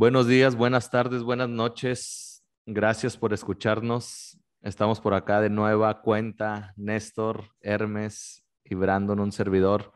Buenos 0.00 0.26
días, 0.26 0.56
buenas 0.56 0.90
tardes, 0.90 1.22
buenas 1.22 1.50
noches. 1.50 2.42
Gracias 2.64 3.18
por 3.18 3.34
escucharnos. 3.34 4.40
Estamos 4.62 4.98
por 4.98 5.12
acá 5.12 5.42
de 5.42 5.50
nueva 5.50 6.00
cuenta, 6.00 6.72
Néstor, 6.78 7.50
Hermes 7.60 8.42
y 8.64 8.76
Brandon, 8.76 9.20
un 9.20 9.30
servidor, 9.30 9.92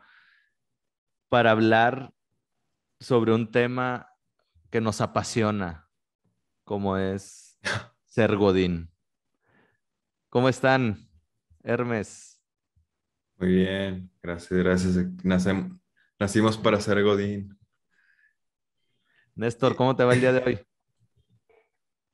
para 1.27 1.49
hablar 1.49 2.13
sobre 2.99 3.33
un 3.33 3.49
tema 3.49 4.07
que 4.69 4.79
nos 4.79 5.01
apasiona, 5.01 5.89
como 6.65 6.97
es 6.97 7.57
ser 8.05 8.35
Godín. 8.35 8.91
¿Cómo 10.29 10.49
están, 10.49 11.09
Hermes? 11.63 12.39
Muy 13.37 13.53
bien, 13.55 14.11
gracias, 14.21 14.59
gracias. 14.59 15.55
Nacimos 16.19 16.59
para 16.59 16.79
ser 16.79 17.01
Godín. 17.01 17.57
Néstor, 19.35 19.75
¿cómo 19.75 19.95
te 19.95 20.03
va 20.03 20.13
el 20.13 20.21
día 20.21 20.31
de 20.31 20.43
hoy? 20.43 20.59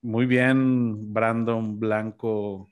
Muy 0.02 0.25
bien, 0.25 1.13
Brandon 1.13 1.79
Blanco, 1.79 2.67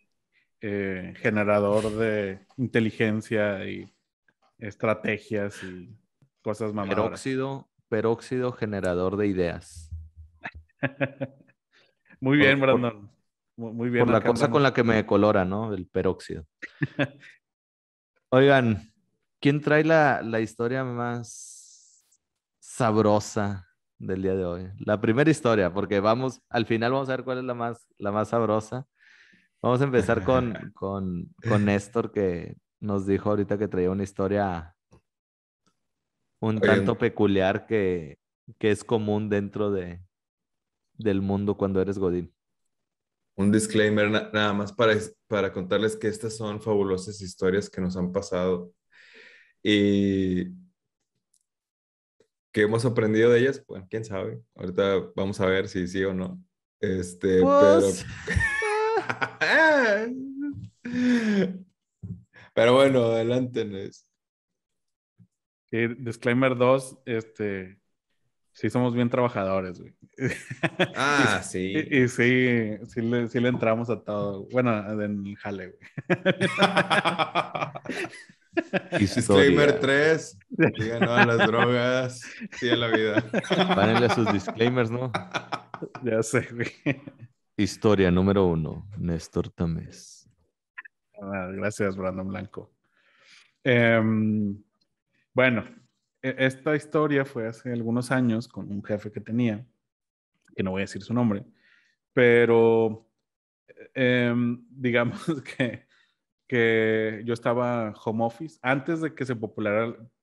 eh, 0.61 1.13
generador 1.17 1.95
de 1.95 2.39
inteligencia 2.57 3.63
y 3.69 3.93
estrategias 4.57 5.61
y 5.63 5.95
cosas 6.41 6.73
mamadoras. 6.73 7.21
Peróxido, 7.21 7.69
peróxido 7.87 8.51
generador 8.51 9.17
de 9.17 9.27
ideas. 9.27 9.91
Muy 12.19 12.37
bien, 12.37 12.59
Por- 12.59 12.67
Brandon. 12.67 13.11
Mu- 13.57 13.73
Muy 13.73 13.89
bien. 13.89 14.05
Por 14.05 14.13
la 14.13 14.21
cosa 14.21 14.49
con 14.49 14.63
la 14.63 14.73
que 14.73 14.83
me 14.83 15.05
colora, 15.05 15.45
¿no? 15.45 15.73
El 15.73 15.85
peróxido. 15.87 16.45
Oigan, 18.31 18.91
¿quién 19.39 19.61
trae 19.61 19.83
la, 19.83 20.21
la 20.23 20.39
historia 20.39 20.83
más 20.83 22.07
sabrosa 22.59 23.68
del 23.99 24.21
día 24.23 24.35
de 24.35 24.45
hoy? 24.45 24.71
La 24.79 24.99
primera 25.01 25.29
historia, 25.29 25.73
porque 25.73 25.99
vamos, 25.99 26.41
al 26.49 26.65
final 26.65 26.91
vamos 26.93 27.09
a 27.09 27.13
ver 27.17 27.23
cuál 27.23 27.39
es 27.39 27.43
la 27.43 27.53
más, 27.53 27.87
la 27.97 28.11
más 28.11 28.29
sabrosa. 28.29 28.87
Vamos 29.61 29.81
a 29.81 29.85
empezar 29.85 30.23
con, 30.23 30.53
con, 30.73 31.33
con 31.45 31.65
Néstor, 31.65 32.11
que 32.11 32.55
nos 32.79 33.05
dijo 33.05 33.29
ahorita 33.29 33.57
que 33.57 33.67
traía 33.67 33.91
una 33.91 34.03
historia 34.03 34.75
un 36.41 36.61
Oye, 36.61 36.65
tanto 36.65 36.97
peculiar 36.97 37.65
que, 37.65 38.17
que 38.57 38.71
es 38.71 38.83
común 38.83 39.29
dentro 39.29 39.71
de, 39.71 40.01
del 40.93 41.21
mundo 41.21 41.57
cuando 41.57 41.81
eres 41.81 41.99
Godín. 41.99 42.33
Un 43.35 43.51
disclaimer 43.51 44.09
na- 44.09 44.29
nada 44.33 44.53
más 44.53 44.73
para, 44.73 44.93
para 45.27 45.51
contarles 45.53 45.95
que 45.95 46.07
estas 46.07 46.35
son 46.35 46.61
fabulosas 46.61 47.21
historias 47.21 47.69
que 47.69 47.81
nos 47.81 47.95
han 47.95 48.11
pasado 48.11 48.73
y 49.63 50.45
que 52.51 52.61
hemos 52.61 52.85
aprendido 52.85 53.31
de 53.31 53.39
ellas. 53.39 53.63
Bueno, 53.67 53.87
quién 53.89 54.05
sabe. 54.05 54.41
Ahorita 54.55 55.11
vamos 55.15 55.39
a 55.39 55.45
ver 55.45 55.67
si 55.67 55.87
sí 55.87 56.03
o 56.03 56.13
no. 56.13 56.41
Este, 56.79 57.41
Pues, 57.41 58.05
pero. 59.39 60.13
Pero 62.53 62.73
bueno, 62.73 63.03
adelante, 63.05 63.63
Nes. 63.63 64.05
Sí, 65.69 65.87
disclaimer 65.99 66.57
2, 66.57 66.97
este, 67.05 67.79
sí 68.53 68.69
somos 68.69 68.93
bien 68.93 69.09
trabajadores, 69.09 69.79
güey. 69.79 69.93
Ah, 70.95 71.39
Y, 71.41 71.45
sí. 71.45 71.73
y 71.89 72.07
sí, 72.07 72.77
sí 72.87 73.01
le, 73.01 73.27
sí 73.29 73.39
le 73.39 73.49
entramos 73.49 73.89
a 73.89 74.01
todo. 74.03 74.47
Bueno, 74.51 74.77
en 75.01 75.25
el 75.25 75.35
jale, 75.37 75.67
güey. 75.67 75.79
Disclaimer 78.99 79.69
historia. 79.69 79.79
3. 79.79 80.37
Digan 80.77 80.99
no 81.01 81.13
a 81.13 81.25
las 81.25 81.47
drogas. 81.47 82.21
Sí 82.53 82.69
a 82.69 82.75
la 82.75 82.87
vida. 82.87 83.23
Párenle 83.75 84.09
sus 84.09 84.31
disclaimers, 84.31 84.91
¿no? 84.91 85.11
Ya 86.03 86.21
sé, 86.21 86.45
güey. 86.51 87.01
Historia 87.55 88.11
número 88.11 88.45
uno, 88.45 88.85
Néstor 88.97 89.49
Tamés. 89.49 90.29
Ah, 91.21 91.49
Gracias, 91.53 91.95
Brandon 91.95 92.27
Blanco. 92.27 92.71
Em, 93.63 94.61
bueno, 95.33 95.63
e- 96.21 96.35
esta 96.39 96.75
historia 96.75 97.23
fue 97.25 97.47
hace 97.47 97.71
algunos 97.71 98.11
años 98.11 98.47
con 98.47 98.71
un 98.71 98.83
jefe 98.83 99.11
que 99.11 99.21
tenía, 99.21 99.65
que 100.55 100.63
no 100.63 100.71
voy 100.71 100.81
a 100.81 100.83
decir 100.83 101.01
su 101.01 101.13
nombre, 101.13 101.45
pero 102.13 103.09
em, 103.93 104.65
digamos 104.69 105.25
que, 105.57 105.87
que 106.49 107.23
yo 107.25 107.33
estaba 107.35 107.93
home 108.05 108.25
office 108.25 108.59
antes 108.63 109.01
de 109.01 109.15
que 109.15 109.25
se 109.25 109.37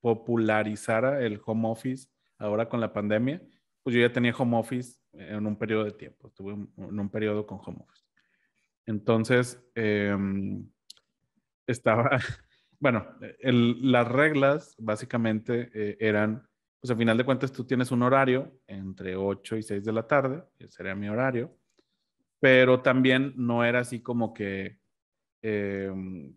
popularizara 0.01 1.21
el 1.25 1.41
home 1.45 1.69
office 1.69 2.09
ahora 2.37 2.69
con 2.69 2.81
la 2.81 2.93
pandemia, 2.93 3.41
pues 3.83 3.95
yo 3.95 4.01
ya 4.01 4.13
tenía 4.13 4.35
home 4.37 4.57
office 4.57 4.99
en 5.13 5.47
un 5.47 5.57
periodo 5.57 5.85
de 5.85 5.93
tiempo, 5.93 6.27
estuve 6.27 6.53
en 6.53 6.99
un 6.99 7.09
periodo 7.09 7.47
con 7.47 7.59
home 7.65 7.79
office. 7.81 8.03
Entonces, 8.87 9.61
em, 9.75 10.67
estaba, 11.67 12.09
bueno, 12.79 13.05
el- 13.39 13.91
las 13.91 14.07
reglas 14.07 14.75
básicamente 14.79 15.69
eh, 15.73 15.97
eran, 15.99 16.47
pues 16.81 16.91
al 16.91 16.97
final 16.97 17.17
de 17.17 17.25
cuentas 17.25 17.51
tú 17.51 17.65
tienes 17.65 17.91
un 17.91 18.03
horario 18.03 18.59
entre 18.67 19.15
8 19.15 19.55
y 19.57 19.63
6 19.63 19.83
de 19.85 19.93
la 19.93 20.07
tarde, 20.07 20.43
que 20.57 20.69
sería 20.69 20.95
mi 20.95 21.09
horario, 21.09 21.55
pero 22.39 22.81
también 22.81 23.33
no 23.37 23.63
era 23.65 23.79
así 23.81 24.01
como 24.01 24.33
que 24.33 24.79
eh, 25.41 25.91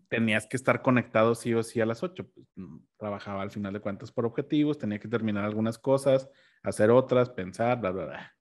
tenías 0.07 0.47
que 0.47 0.57
estar 0.57 0.81
conectado 0.81 1.35
sí 1.35 1.53
o 1.53 1.63
sí 1.63 1.81
a 1.81 1.85
las 1.85 2.03
8. 2.03 2.29
Pues, 2.33 2.47
mm, 2.55 2.77
trabajaba 2.97 3.41
al 3.41 3.51
final 3.51 3.73
de 3.73 3.79
cuentas 3.79 4.11
por 4.11 4.25
objetivos, 4.25 4.77
tenía 4.77 4.99
que 4.99 5.07
terminar 5.07 5.45
algunas 5.45 5.77
cosas, 5.77 6.29
hacer 6.63 6.91
otras, 6.91 7.29
pensar, 7.29 7.79
bla, 7.79 7.91
bla, 7.91 8.05
bla. 8.05 8.35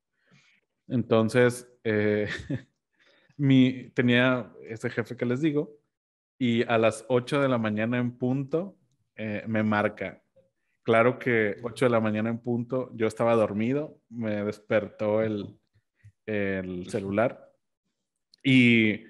Entonces, 0.89 1.71
eh, 1.85 2.29
mi, 3.37 3.91
tenía 3.91 4.53
ese 4.69 4.91
jefe 4.91 5.17
que 5.17 5.27
les 5.27 5.41
digo, 5.41 5.79
y 6.39 6.63
a 6.65 6.79
las 6.79 7.05
8 7.09 7.41
de 7.41 7.49
la 7.49 7.59
mañana 7.59 7.99
en 7.99 8.17
punto 8.17 8.77
eh, 9.17 9.45
me 9.47 9.63
marca. 9.63 10.23
Claro 10.83 11.19
que 11.19 11.57
8 11.63 11.87
de 11.87 11.91
la 11.91 12.01
mañana 12.01 12.31
en 12.31 12.39
punto, 12.39 12.91
yo 12.95 13.07
estaba 13.07 13.35
dormido, 13.35 14.01
me 14.09 14.43
despertó 14.45 15.21
el, 15.21 15.59
el 16.27 16.89
celular 16.89 17.53
y 18.43 19.10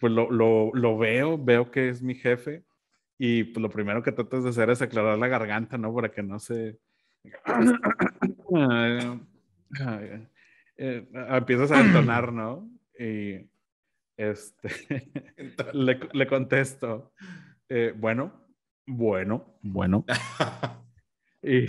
pues 0.00 0.12
lo, 0.12 0.30
lo, 0.30 0.70
lo 0.74 0.98
veo, 0.98 1.38
veo 1.38 1.70
que 1.70 1.88
es 1.90 2.02
mi 2.02 2.14
jefe 2.14 2.64
y 3.18 3.44
pues 3.44 3.62
lo 3.62 3.70
primero 3.70 4.02
que 4.02 4.12
tratas 4.12 4.44
de 4.44 4.50
hacer 4.50 4.70
es 4.70 4.82
aclarar 4.82 5.18
la 5.18 5.28
garganta, 5.28 5.78
¿no? 5.78 5.94
Para 5.94 6.10
que 6.10 6.22
no 6.22 6.38
se... 6.38 6.78
Eh, 10.82 11.06
empiezas 11.12 11.70
a 11.72 11.80
entonar, 11.82 12.32
¿no? 12.32 12.66
Y 12.98 13.50
este, 14.16 14.68
le, 15.74 16.00
le 16.10 16.26
contesto, 16.26 17.12
eh, 17.68 17.92
bueno, 17.94 18.46
bueno, 18.86 19.58
bueno. 19.62 20.04
Y, 21.42 21.66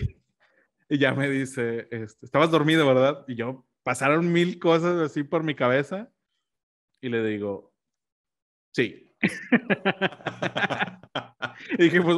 y 0.89 0.97
ya 0.97 1.13
me 1.13 1.29
dice, 1.29 1.87
este, 1.91 2.25
estabas 2.25 2.51
dormido, 2.51 2.85
¿verdad? 2.85 3.23
Y 3.27 3.35
yo, 3.35 3.65
pasaron 3.83 4.31
mil 4.31 4.59
cosas 4.59 4.99
así 4.99 5.23
por 5.23 5.43
mi 5.43 5.55
cabeza 5.55 6.11
y 7.01 7.09
le 7.09 7.23
digo, 7.23 7.70
sí. 8.71 9.07
y 11.77 11.83
dije, 11.83 12.01
pues, 12.01 12.17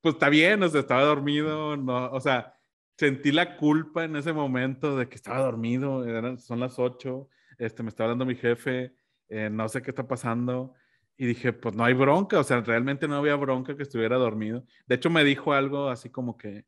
pues 0.00 0.14
está 0.14 0.28
bien, 0.28 0.62
o 0.62 0.68
sea, 0.68 0.80
estaba 0.80 1.02
dormido, 1.02 1.76
no, 1.76 2.10
o 2.10 2.20
sea, 2.20 2.54
sentí 2.96 3.32
la 3.32 3.56
culpa 3.56 4.04
en 4.04 4.16
ese 4.16 4.32
momento 4.32 4.96
de 4.96 5.08
que 5.08 5.16
estaba 5.16 5.40
dormido, 5.40 6.04
eran, 6.04 6.38
son 6.38 6.60
las 6.60 6.78
ocho, 6.78 7.28
este, 7.58 7.82
me 7.82 7.88
está 7.88 8.04
hablando 8.04 8.26
mi 8.26 8.36
jefe, 8.36 8.94
eh, 9.28 9.48
no 9.50 9.68
sé 9.68 9.82
qué 9.82 9.90
está 9.90 10.06
pasando. 10.06 10.74
Y 11.16 11.26
dije, 11.26 11.52
pues 11.52 11.74
no 11.74 11.84
hay 11.84 11.92
bronca, 11.92 12.40
o 12.40 12.44
sea, 12.44 12.62
realmente 12.62 13.06
no 13.06 13.16
había 13.16 13.36
bronca 13.36 13.76
que 13.76 13.82
estuviera 13.82 14.16
dormido. 14.16 14.64
De 14.86 14.94
hecho, 14.94 15.10
me 15.10 15.22
dijo 15.22 15.52
algo 15.52 15.90
así 15.90 16.08
como 16.08 16.36
que, 16.36 16.64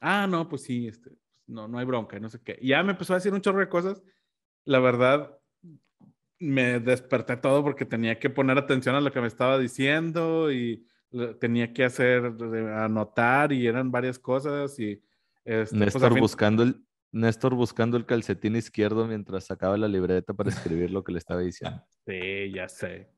ah, 0.00 0.26
no, 0.28 0.48
pues 0.48 0.62
sí, 0.62 0.86
este, 0.88 1.10
no, 1.46 1.66
no 1.68 1.78
hay 1.78 1.84
bronca, 1.84 2.18
no 2.20 2.28
sé 2.28 2.40
qué. 2.42 2.56
Y 2.60 2.68
ya 2.68 2.82
me 2.84 2.92
empezó 2.92 3.14
a 3.14 3.16
decir 3.16 3.32
un 3.32 3.40
chorro 3.40 3.58
de 3.60 3.68
cosas. 3.68 4.02
La 4.64 4.78
verdad, 4.80 5.38
me 6.40 6.80
desperté 6.80 7.36
todo 7.36 7.62
porque 7.62 7.84
tenía 7.84 8.18
que 8.18 8.30
poner 8.30 8.58
atención 8.58 8.94
a 8.94 9.00
lo 9.00 9.10
que 9.12 9.20
me 9.20 9.26
estaba 9.26 9.58
diciendo 9.58 10.52
y 10.52 10.86
tenía 11.40 11.72
que 11.72 11.84
hacer, 11.84 12.32
eh, 12.54 12.72
anotar 12.76 13.52
y 13.52 13.66
eran 13.66 13.90
varias 13.90 14.18
cosas 14.18 14.78
y... 14.78 15.02
Este, 15.44 15.70
pues, 15.70 15.72
Néstor 15.72 16.12
fin- 16.12 16.20
buscando 16.20 16.62
el, 16.62 16.84
Néstor 17.10 17.54
buscando 17.54 17.96
el 17.96 18.04
calcetín 18.04 18.56
izquierdo 18.56 19.06
mientras 19.06 19.46
sacaba 19.46 19.78
la 19.78 19.88
libreta 19.88 20.34
para 20.34 20.50
escribir 20.50 20.90
lo 20.90 21.02
que 21.02 21.12
le 21.12 21.18
estaba 21.18 21.40
diciendo. 21.40 21.82
Sí, 22.06 22.52
ya 22.54 22.68
sé. 22.68 23.10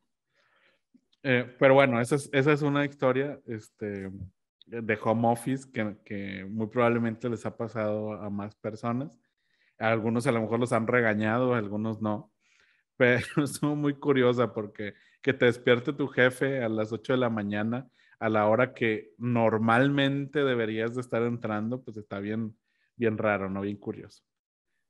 Eh, 1.23 1.55
pero 1.59 1.75
bueno, 1.75 2.01
esa 2.01 2.17
es, 2.17 2.29
esa 2.33 2.53
es 2.53 2.63
una 2.63 2.85
historia 2.85 3.39
este, 3.47 4.11
de 4.67 4.99
home 5.03 5.29
office 5.29 5.71
que, 5.73 5.97
que 6.05 6.45
muy 6.45 6.67
probablemente 6.67 7.29
les 7.29 7.47
ha 7.47 7.57
pasado 7.57 8.15
a 8.15 8.31
más 8.31 8.57
personas. 8.57 9.17
A 9.79 9.91
algunos 9.93 10.27
a 10.27 10.33
lo 10.33 10.41
mejor 10.41 10.59
los 10.59 10.73
han 10.73 10.87
regañado, 10.87 11.55
a 11.55 11.59
algunos 11.59 12.01
no. 12.01 12.33
Pero 13.01 13.25
estuvo 13.45 13.75
muy 13.77 13.95
curiosa 13.95 14.53
porque 14.53 14.93
que 15.23 15.33
te 15.33 15.47
despierte 15.47 15.95
tu 15.95 16.07
jefe 16.07 16.63
a 16.63 16.69
las 16.69 16.93
8 16.93 17.15
de 17.15 17.19
la 17.19 17.31
mañana 17.31 17.89
a 18.19 18.29
la 18.29 18.47
hora 18.47 18.75
que 18.75 19.15
normalmente 19.17 20.45
deberías 20.45 20.95
de 20.95 21.01
estar 21.01 21.23
entrando, 21.23 21.83
pues 21.83 21.97
está 21.97 22.19
bien, 22.21 22.55
bien 22.95 23.17
raro, 23.17 23.49
¿no? 23.49 23.63
Bien 23.63 23.79
curioso. 23.79 24.23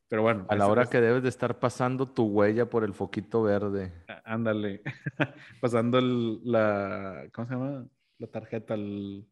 Pero 0.08 0.22
bueno. 0.22 0.44
A 0.48 0.56
la 0.56 0.66
hora 0.66 0.86
que 0.86 1.00
debes 1.00 1.22
de 1.22 1.28
estar 1.28 1.60
pasando 1.60 2.12
tu 2.12 2.24
huella 2.26 2.68
por 2.68 2.82
el 2.82 2.92
foquito 2.94 3.44
verde. 3.44 3.92
Ándale. 4.24 4.82
Pasando 5.60 5.98
el- 6.00 6.40
la. 6.42 7.28
¿Cómo 7.32 7.46
se 7.46 7.54
llama? 7.54 7.86
La 8.18 8.26
tarjeta. 8.26 8.74
el- 8.74 9.24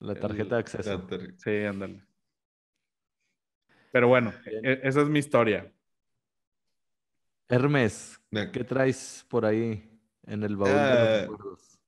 La 0.00 0.12
El- 0.12 0.20
tarjeta 0.20 0.56
de 0.56 0.60
acceso. 0.60 1.06
Sí, 1.38 1.64
ándale. 1.64 2.04
Pero 3.90 4.08
bueno, 4.08 4.34
Bien. 4.44 4.66
e- 4.66 4.80
esa 4.82 5.00
es 5.00 5.08
mi 5.08 5.20
historia. 5.20 5.72
Hermes, 7.48 8.20
Me- 8.30 8.50
¿qué 8.50 8.64
traes 8.64 9.24
por 9.28 9.44
ahí 9.44 9.88
en 10.24 10.42
el 10.42 10.56
baúl 10.56 10.86
de 10.86 10.98
Ah. 10.98 10.98
los 10.98 11.10
recuerdos? 11.20 11.78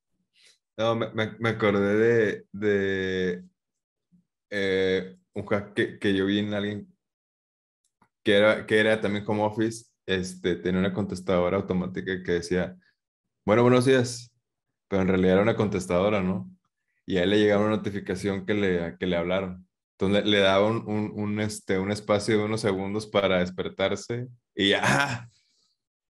No, 0.77 0.95
me, 0.95 1.09
me- 1.13 1.35
me 1.39 1.49
acordé 1.49 1.95
de, 1.97 2.45
de 2.53 3.43
eh, 4.49 5.17
un 5.33 5.45
hack 5.45 5.73
que, 5.73 5.99
que 5.99 6.13
yo 6.15 6.25
vi 6.25 6.39
en 6.39 6.53
alguien 6.53 6.87
que 8.23 8.35
era, 8.37 8.65
que 8.65 8.79
era 8.79 8.99
también 9.01 9.25
como 9.25 9.45
Office, 9.45 9.85
este, 10.05 10.55
tenía 10.55 10.79
una 10.79 10.93
contestadora 10.93 11.57
automática 11.57 12.23
que 12.23 12.31
decía, 12.33 12.75
bueno, 13.45 13.63
buenos 13.63 13.85
días, 13.85 14.31
pero 14.87 15.03
en 15.03 15.07
realidad 15.09 15.33
era 15.35 15.43
una 15.43 15.55
contestadora, 15.55 16.21
¿no? 16.21 16.51
Y 17.05 17.17
a 17.17 17.23
él 17.23 17.31
le 17.31 17.39
llegaba 17.39 17.65
una 17.65 17.77
notificación 17.77 18.45
que 18.45 18.53
le, 18.53 18.97
que 18.99 19.07
le 19.07 19.17
hablaron. 19.17 19.67
Entonces 19.93 20.25
le, 20.25 20.31
le 20.31 20.39
daba 20.39 20.67
un, 20.67 20.83
un, 20.87 21.11
un, 21.15 21.39
este, 21.41 21.79
un 21.79 21.91
espacio 21.91 22.37
de 22.37 22.45
unos 22.45 22.61
segundos 22.61 23.07
para 23.07 23.39
despertarse 23.39 24.27
y 24.55 24.69
ya, 24.71 24.81
ah, 24.83 25.29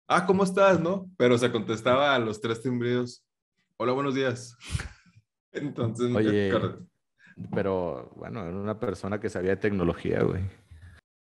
ah, 0.09 0.25
¿cómo 0.25 0.43
estás, 0.43 0.79
no? 0.79 1.09
Pero 1.17 1.37
se 1.37 1.51
contestaba 1.51 2.15
a 2.15 2.19
los 2.19 2.41
tres 2.41 2.61
timbridos, 2.61 3.23
hola, 3.77 3.93
buenos 3.93 4.15
días. 4.15 4.57
Entonces, 5.51 6.09
me 6.09 6.17
Oye. 6.17 6.51
Pero 7.53 8.11
bueno, 8.15 8.41
era 8.45 8.55
una 8.57 8.79
persona 8.79 9.19
que 9.19 9.29
sabía 9.29 9.51
de 9.51 9.57
tecnología, 9.57 10.21
güey. 10.23 10.43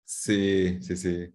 Sí, 0.05 0.79
sí, 0.82 0.96
sí. 0.96 1.32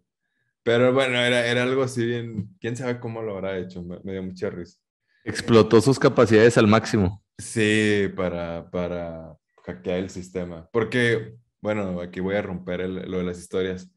Pero 0.61 0.93
bueno, 0.93 1.17
era, 1.17 1.47
era 1.47 1.63
algo 1.63 1.81
así 1.83 2.05
bien, 2.05 2.55
quién 2.59 2.75
sabe 2.75 2.99
cómo 2.99 3.21
lo 3.21 3.35
habrá 3.35 3.57
hecho, 3.57 3.81
me, 3.81 3.99
me 4.03 4.11
dio 4.11 4.21
mucha 4.21 4.49
risa. 4.49 4.77
Explotó 5.23 5.81
sus 5.81 5.97
capacidades 5.97 6.57
al 6.57 6.67
máximo. 6.67 7.23
Sí, 7.37 8.09
para, 8.15 8.69
para 8.69 9.37
hackear 9.63 9.99
el 9.99 10.09
sistema. 10.09 10.69
Porque, 10.71 11.35
bueno, 11.61 12.01
aquí 12.01 12.19
voy 12.19 12.35
a 12.35 12.41
romper 12.41 12.81
el- 12.81 13.09
lo 13.09 13.17
de 13.19 13.23
las 13.23 13.39
historias, 13.39 13.89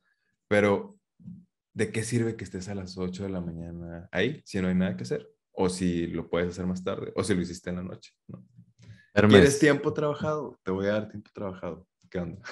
pero 0.49 1.00
¿de 1.81 1.91
qué 1.91 2.03
sirve 2.05 2.37
que 2.37 2.45
estés 2.45 2.69
a 2.69 2.75
las 2.75 2.99
8 2.99 3.23
de 3.23 3.31
la 3.31 3.41
mañana 3.41 4.07
ahí 4.13 4.43
si 4.45 4.61
no 4.61 4.69
hay 4.69 4.75
nada 4.75 4.99
que 4.99 5.05
hacer? 5.05 5.27
O 5.53 5.71
si 5.71 6.09
lo 6.09 6.29
puedes 6.29 6.51
hacer 6.51 6.67
más 6.67 6.85
tarde, 6.85 7.11
o 7.17 7.25
si 7.25 7.35
lo 7.35 7.41
hiciste 7.41 7.71
en 7.71 7.77
la 7.77 7.83
noche, 7.83 8.13
¿no? 8.29 8.45
¿Quieres 9.15 9.33
Hermes, 9.33 9.59
tiempo 9.59 9.93
trabajado? 9.95 10.59
Te 10.63 10.71
voy 10.71 10.87
a 10.87 10.93
dar 10.93 11.09
tiempo 11.09 11.31
trabajado. 11.33 11.87
¿Qué 12.11 12.19
onda? 12.19 12.43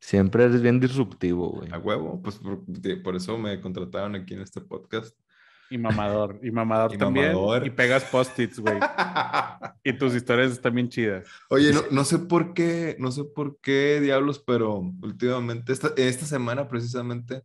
siempre 0.00 0.44
eres 0.44 0.62
bien 0.62 0.80
disruptivo, 0.80 1.50
güey. 1.50 1.70
A 1.72 1.78
huevo, 1.78 2.22
pues 2.22 2.36
por, 2.38 2.62
por 3.02 3.16
eso 3.16 3.36
me 3.38 3.60
contrataron 3.60 4.14
aquí 4.14 4.34
en 4.34 4.40
este 4.40 4.60
podcast. 4.62 5.14
Y 5.70 5.76
mamador. 5.78 6.40
Y 6.42 6.50
mamador 6.50 6.92
Y 6.94 6.98
también. 6.98 7.28
mamador. 7.32 7.66
Y 7.66 7.70
pegas 7.70 8.04
post-its, 8.04 8.58
güey. 8.58 8.78
Y 9.86 9.92
tus 9.98 10.14
historias 10.14 10.52
están 10.52 10.74
bien 10.74 10.88
chidas. 10.88 11.28
Oye, 11.50 11.70
no, 11.72 11.82
no 11.90 12.04
sé 12.04 12.18
por 12.18 12.54
qué, 12.54 12.96
no 12.98 13.12
sé 13.12 13.24
por 13.24 13.58
qué 13.60 14.00
diablos, 14.00 14.42
pero 14.46 14.78
últimamente, 15.02 15.74
esta, 15.74 15.92
esta 15.96 16.24
semana 16.24 16.68
precisamente, 16.68 17.42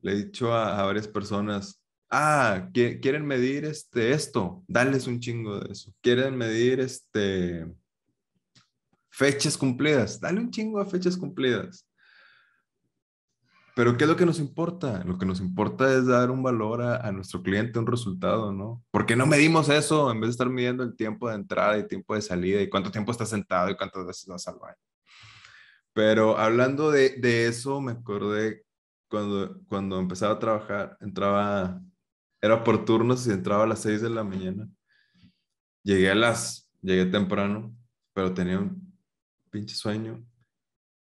le 0.00 0.12
he 0.12 0.24
dicho 0.24 0.52
a, 0.52 0.80
a 0.80 0.84
varias 0.86 1.08
personas, 1.08 1.82
ah, 2.10 2.68
¿qui- 2.72 3.00
quieren 3.00 3.26
medir 3.26 3.64
este, 3.64 4.12
esto, 4.12 4.64
dales 4.68 5.06
un 5.06 5.20
chingo 5.20 5.58
de 5.60 5.72
eso. 5.72 5.92
Quieren 6.00 6.36
medir 6.36 6.80
este, 6.80 7.66
fechas 9.10 9.56
cumplidas, 9.56 10.20
dale 10.20 10.40
un 10.40 10.50
chingo 10.50 10.82
de 10.82 10.90
fechas 10.90 11.16
cumplidas. 11.16 11.86
Pero 13.74 13.96
¿qué 13.98 14.04
es 14.04 14.08
lo 14.08 14.16
que 14.16 14.24
nos 14.24 14.38
importa? 14.38 15.04
Lo 15.04 15.18
que 15.18 15.26
nos 15.26 15.38
importa 15.40 15.92
es 15.94 16.06
dar 16.06 16.30
un 16.30 16.42
valor 16.42 16.80
a, 16.80 16.96
a 17.06 17.12
nuestro 17.12 17.42
cliente, 17.42 17.78
un 17.78 17.86
resultado, 17.86 18.50
¿no? 18.50 18.82
¿Por 18.90 19.04
qué 19.04 19.16
no 19.16 19.26
medimos 19.26 19.68
eso 19.68 20.10
en 20.10 20.18
vez 20.18 20.28
de 20.28 20.30
estar 20.32 20.48
midiendo 20.48 20.82
el 20.82 20.96
tiempo 20.96 21.28
de 21.28 21.34
entrada 21.34 21.76
y 21.76 21.86
tiempo 21.86 22.14
de 22.14 22.22
salida 22.22 22.62
y 22.62 22.70
cuánto 22.70 22.90
tiempo 22.90 23.12
estás 23.12 23.28
sentado 23.28 23.68
y 23.68 23.76
cuántas 23.76 24.06
veces 24.06 24.26
vas 24.28 24.48
al 24.48 24.56
baño? 24.58 24.76
Pero 25.92 26.38
hablando 26.38 26.90
de, 26.90 27.16
de 27.18 27.48
eso, 27.48 27.80
me 27.80 27.92
acordé 27.92 28.65
cuando, 29.08 29.60
cuando 29.68 29.98
empezaba 29.98 30.34
a 30.34 30.38
trabajar, 30.38 30.96
entraba, 31.00 31.80
era 32.40 32.64
por 32.64 32.84
turnos 32.84 33.26
y 33.26 33.30
entraba 33.32 33.64
a 33.64 33.66
las 33.66 33.80
6 33.82 34.02
de 34.02 34.10
la 34.10 34.24
mañana. 34.24 34.68
Llegué 35.82 36.10
a 36.10 36.14
las, 36.14 36.70
llegué 36.82 37.06
temprano, 37.06 37.74
pero 38.12 38.34
tenía 38.34 38.58
un 38.58 38.92
pinche 39.50 39.74
sueño 39.76 40.24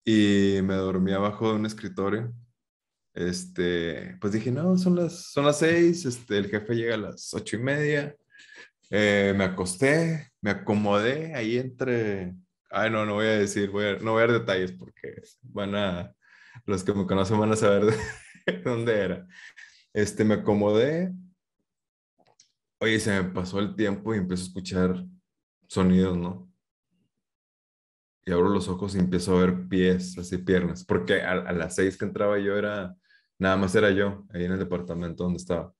y 0.05 0.59
me 0.63 0.75
dormí 0.75 1.13
abajo 1.13 1.49
de 1.49 1.55
un 1.55 1.65
escritorio. 1.65 2.33
Este, 3.13 4.17
pues 4.21 4.33
dije, 4.33 4.51
no, 4.51 4.77
son 4.77 4.95
las, 4.97 5.31
son 5.31 5.45
las 5.45 5.59
seis, 5.59 6.05
este, 6.05 6.37
el 6.37 6.49
jefe 6.49 6.75
llega 6.75 6.95
a 6.95 6.97
las 6.97 7.33
ocho 7.33 7.57
y 7.57 7.59
media. 7.59 8.15
Eh, 8.91 9.33
me 9.37 9.45
acosté, 9.45 10.31
me 10.41 10.51
acomodé 10.51 11.35
ahí 11.35 11.57
entre, 11.57 12.35
ay, 12.71 12.91
no, 12.91 13.05
no 13.05 13.15
voy 13.15 13.27
a 13.27 13.39
decir, 13.39 13.71
voy 13.71 13.85
a- 13.85 13.97
no 13.99 14.13
voy 14.13 14.23
a 14.23 14.27
dar 14.27 14.39
detalles 14.39 14.73
porque 14.73 15.15
van 15.43 15.75
a, 15.75 16.14
los 16.65 16.83
que 16.83 16.93
me 16.93 17.05
conocen 17.05 17.39
van 17.39 17.51
a 17.51 17.55
saber 17.55 17.85
de 17.85 18.61
dónde 18.63 18.99
era. 18.99 19.27
Este, 19.93 20.23
me 20.23 20.35
acomodé. 20.35 21.13
Oye, 22.79 22.99
se 22.99 23.21
me 23.21 23.29
pasó 23.31 23.59
el 23.59 23.75
tiempo 23.75 24.13
y 24.13 24.17
empiezo 24.17 24.43
a 24.43 24.47
escuchar 24.47 25.05
sonidos, 25.67 26.17
¿no? 26.17 26.55
y 28.25 28.31
abro 28.31 28.49
los 28.49 28.67
ojos 28.67 28.95
y 28.95 28.99
empiezo 28.99 29.37
a 29.37 29.41
ver 29.41 29.67
pies, 29.67 30.17
así 30.17 30.39
piernas, 30.39 30.83
porque 30.83 31.21
a, 31.21 31.33
a 31.33 31.53
las 31.53 31.75
seis 31.75 31.95
que 31.95 32.05
entraba 32.05 32.39
yo 32.39 32.57
era, 32.57 32.95
nada 33.37 33.55
más 33.55 33.75
era 33.75 33.91
yo, 33.91 34.25
ahí 34.33 34.45
en 34.45 34.53
el 34.53 34.59
departamento 34.59 35.23
donde 35.23 35.37
estaba. 35.37 35.73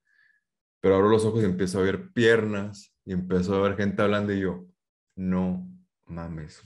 Pero 0.80 0.96
abro 0.96 1.10
los 1.10 1.26
ojos 1.26 1.42
y 1.42 1.46
empiezo 1.46 1.80
a 1.80 1.84
ver 1.84 2.12
piernas 2.14 2.94
y 3.04 3.14
empiezo 3.14 3.56
a 3.56 3.62
ver 3.68 3.76
gente 3.76 4.02
hablando 4.02 4.32
y 4.32 4.42
yo, 4.42 4.66
no 5.16 5.68
mames. 6.06 6.62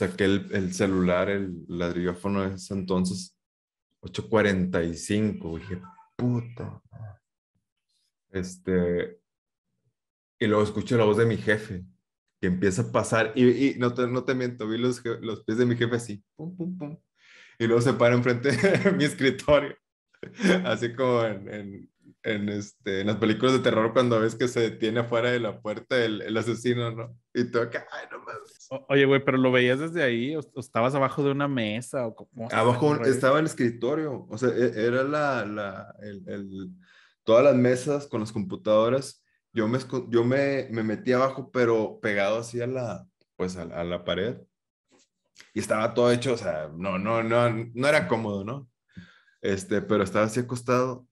Saqué 0.00 0.24
el, 0.24 0.48
el 0.52 0.72
celular, 0.72 1.28
el 1.28 1.66
ladrillófono 1.68 2.48
de 2.48 2.54
ese 2.54 2.72
entonces, 2.72 3.36
8.45, 4.00 5.58
dije, 5.58 5.82
puta. 6.16 6.80
Este, 8.30 9.20
y 10.38 10.46
luego 10.46 10.62
escucho 10.62 10.96
la 10.96 11.04
voz 11.04 11.18
de 11.18 11.26
mi 11.26 11.36
jefe, 11.36 11.84
que 12.40 12.46
empieza 12.46 12.80
a 12.80 12.92
pasar, 12.92 13.34
y, 13.34 13.72
y 13.72 13.74
no, 13.78 13.92
te, 13.92 14.06
no 14.06 14.24
te 14.24 14.34
miento, 14.34 14.66
vi 14.66 14.78
los, 14.78 15.04
los 15.04 15.44
pies 15.44 15.58
de 15.58 15.66
mi 15.66 15.76
jefe 15.76 15.96
así, 15.96 16.24
pum, 16.34 16.56
pum, 16.56 16.78
pum, 16.78 16.98
y 17.58 17.66
luego 17.66 17.82
se 17.82 17.92
para 17.92 18.14
enfrente 18.14 18.52
de 18.56 18.92
mi 18.92 19.04
escritorio, 19.04 19.76
así 20.64 20.94
como 20.94 21.24
en, 21.24 21.90
en, 22.22 22.48
este, 22.48 23.00
en 23.00 23.06
las 23.06 23.16
películas 23.16 23.54
de 23.54 23.60
terror 23.60 23.92
cuando 23.92 24.20
ves 24.20 24.34
que 24.34 24.48
se 24.48 24.60
detiene 24.60 25.00
afuera 25.00 25.30
de 25.30 25.40
la 25.40 25.60
puerta 25.60 26.02
el, 26.04 26.20
el 26.22 26.36
asesino, 26.36 26.90
¿no? 26.90 27.16
Y 27.32 27.50
tú 27.50 27.58
acá, 27.60 27.86
ay, 27.92 28.06
no 28.10 28.18
mames. 28.18 28.66
O- 28.70 28.86
oye, 28.88 29.04
güey, 29.06 29.24
pero 29.24 29.38
lo 29.38 29.50
veías 29.52 29.78
desde 29.80 30.02
ahí 30.02 30.36
o, 30.36 30.40
o 30.40 30.60
estabas 30.60 30.94
abajo 30.94 31.22
de 31.22 31.30
una 31.30 31.48
mesa 31.48 32.06
o 32.06 32.14
cómo 32.14 32.48
Abajo 32.50 32.94
rollo? 32.94 33.10
estaba 33.10 33.38
el 33.40 33.46
escritorio, 33.46 34.26
o 34.28 34.38
sea, 34.38 34.50
e- 34.50 34.86
era 34.86 35.02
la, 35.04 35.44
la, 35.46 35.94
el, 36.02 36.22
el- 36.28 36.70
todas 37.24 37.44
las 37.44 37.54
mesas 37.54 38.06
con 38.06 38.20
las 38.20 38.32
computadoras. 38.32 39.24
Yo 39.52 39.66
me, 39.66 39.78
yo 40.08 40.24
me, 40.24 40.68
me 40.70 40.82
metí 40.82 41.12
abajo, 41.12 41.50
pero 41.50 41.98
pegado 42.00 42.38
así 42.38 42.60
a 42.60 42.66
la, 42.66 43.06
pues 43.36 43.56
a, 43.56 43.62
a 43.62 43.84
la 43.84 44.04
pared. 44.04 44.36
Y 45.54 45.60
estaba 45.60 45.94
todo 45.94 46.12
hecho, 46.12 46.34
o 46.34 46.36
sea, 46.36 46.70
no, 46.76 46.98
no, 46.98 47.22
no, 47.22 47.50
no 47.50 47.88
era 47.88 48.06
cómodo, 48.06 48.44
¿no? 48.44 48.68
Este, 49.40 49.80
pero 49.80 50.04
estaba 50.04 50.26
así 50.26 50.40
acostado 50.40 51.06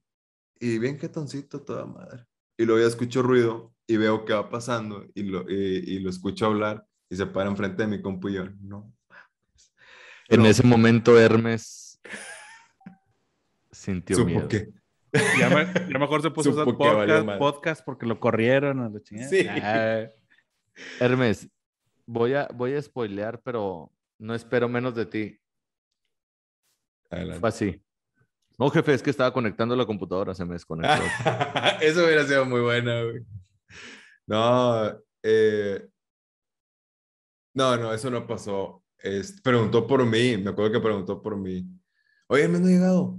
y 0.61 0.79
bien 0.79 0.99
jetoncito 0.99 1.63
toda 1.63 1.87
madre. 1.87 2.25
Y 2.57 2.65
luego 2.65 2.81
ya 2.81 2.89
escucho 2.89 3.23
ruido 3.23 3.75
y 3.87 3.97
veo 3.97 4.25
qué 4.25 4.33
va 4.35 4.51
pasando 4.51 5.07
y 5.15 5.23
lo, 5.23 5.49
y, 5.51 5.55
y 5.87 5.99
lo 6.01 6.11
escucho 6.11 6.47
hablar 6.47 6.85
y 7.09 7.17
se 7.17 7.27
para 7.27 7.49
enfrente 7.49 7.83
de 7.83 7.89
mi 7.89 8.03
compu 8.03 8.29
y 8.29 8.35
yo, 8.35 8.45
no. 8.61 8.93
mames". 9.09 9.73
En 10.29 10.43
No. 10.43 10.47
ese 10.49 10.63
momento, 10.65 11.19
Hermes 11.19 12.01
sintió 13.71 14.17
Supo 14.17 14.27
miedo. 14.29 14.49
que 14.49 14.69
Ya, 15.39 15.49
me- 15.49 15.73
ya 15.93 15.99
mejor 15.99 16.21
se 16.21 16.31
puso 16.31 16.51
a 16.51 16.53
usar 16.53 16.65
podcast, 16.67 17.39
podcast 17.39 17.85
porque 17.85 18.05
lo 18.07 18.21
corrieron 18.21 18.81
a 18.81 18.89
la 18.91 19.01
chingada. 19.01 19.29
Sí. 19.31 19.47
Ah, 19.49 20.07
Hermes, 21.01 21.49
voy 22.07 22.35
a, 22.35 22.47
voy 22.55 22.75
a 22.75 22.83
spoilear, 22.83 23.41
pero 23.43 23.91
no 24.19 24.35
espero 24.35 24.69
menos 24.69 24.95
de 24.95 25.07
ti. 25.07 25.41
Adelante. 27.11 27.41
Fue 27.41 27.49
así. 27.49 27.83
No, 28.59 28.71
jefe, 28.71 28.93
es 28.93 29.03
que 29.03 29.11
estaba 29.11 29.33
conectando 29.33 29.77
la 29.77 29.87
computadora, 29.87 30.35
se 30.35 30.45
me 30.45 30.55
desconectó. 30.55 31.01
Eso 31.81 32.05
hubiera 32.05 32.25
sido 32.27 32.45
muy 32.45 32.61
bueno, 32.61 32.91
güey. 33.05 33.25
No, 34.27 34.91
eh, 35.23 35.89
no, 37.55 37.77
no, 37.77 37.93
eso 37.93 38.11
no 38.11 38.27
pasó. 38.27 38.85
Es- 38.99 39.41
preguntó 39.41 39.87
por 39.87 40.05
mí, 40.05 40.37
me 40.37 40.51
acuerdo 40.51 40.73
que 40.73 40.81
preguntó 40.81 41.23
por 41.23 41.37
mí. 41.37 41.67
Oye, 42.29 42.49
¿me 42.49 42.59
no 42.59 42.67
ha 42.67 42.71
llegado? 42.71 43.19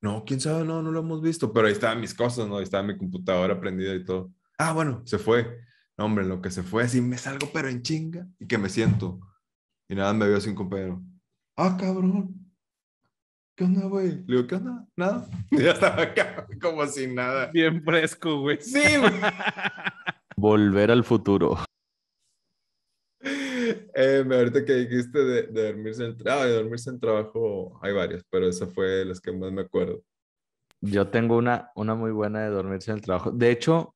No, 0.00 0.24
quién 0.24 0.40
sabe, 0.40 0.64
no, 0.64 0.80
no 0.82 0.90
lo 0.90 1.00
hemos 1.00 1.20
visto, 1.20 1.52
pero 1.52 1.66
ahí 1.66 1.72
estaban 1.72 2.00
mis 2.00 2.14
cosas, 2.14 2.46
¿no? 2.48 2.56
Ahí 2.58 2.62
estaba 2.62 2.82
mi 2.82 2.96
computadora 2.96 3.60
prendida 3.60 3.94
y 3.94 4.04
todo. 4.04 4.32
Ah, 4.58 4.72
bueno, 4.72 5.02
se 5.04 5.18
fue. 5.18 5.58
No, 5.98 6.04
hombre, 6.04 6.24
lo 6.24 6.40
que 6.40 6.50
se 6.50 6.62
fue, 6.62 6.84
así 6.84 7.00
me 7.00 7.18
salgo, 7.18 7.48
pero 7.52 7.68
en 7.68 7.82
chinga, 7.82 8.26
y 8.38 8.46
que 8.46 8.58
me 8.58 8.68
siento. 8.68 9.18
Y 9.88 9.94
nada, 9.94 10.12
me 10.12 10.28
vio 10.28 10.38
un 10.46 10.54
compañero. 10.54 11.02
Ah, 11.56 11.76
cabrón. 11.78 12.45
¿Qué 13.56 13.64
onda, 13.64 13.86
güey? 13.86 14.08
Le 14.26 14.36
digo, 14.36 14.46
¿qué 14.46 14.54
onda? 14.56 14.86
Nada. 14.96 15.26
Y 15.50 15.58
ya 15.62 15.72
estaba 15.72 16.02
acá, 16.02 16.46
como 16.60 16.86
sin 16.86 17.14
nada. 17.14 17.50
Bien 17.52 17.82
fresco, 17.82 18.40
güey. 18.40 18.60
Sí, 18.60 18.82
güey. 18.98 19.12
Volver 20.36 20.90
al 20.90 21.02
futuro. 21.04 21.56
Eh, 23.22 24.22
me- 24.26 24.36
ahorita 24.36 24.64
que 24.64 24.74
dijiste 24.74 25.18
de, 25.24 25.42
de 25.48 25.66
dormirse 25.72 26.04
en 26.04 26.16
trabajo, 26.16 26.44
de 26.46 26.52
dormirse 26.54 26.90
en 26.90 27.00
trabajo, 27.00 27.78
hay 27.82 27.92
varias, 27.92 28.22
pero 28.30 28.46
esa 28.46 28.66
fue 28.66 29.04
las 29.04 29.20
que 29.20 29.32
más 29.32 29.50
me 29.50 29.62
acuerdo. 29.62 30.02
Yo 30.82 31.08
tengo 31.08 31.36
una, 31.36 31.70
una 31.74 31.94
muy 31.94 32.10
buena 32.12 32.42
de 32.42 32.50
dormirse 32.50 32.90
en 32.90 32.98
el 32.98 33.02
trabajo. 33.02 33.30
De 33.30 33.50
hecho, 33.50 33.94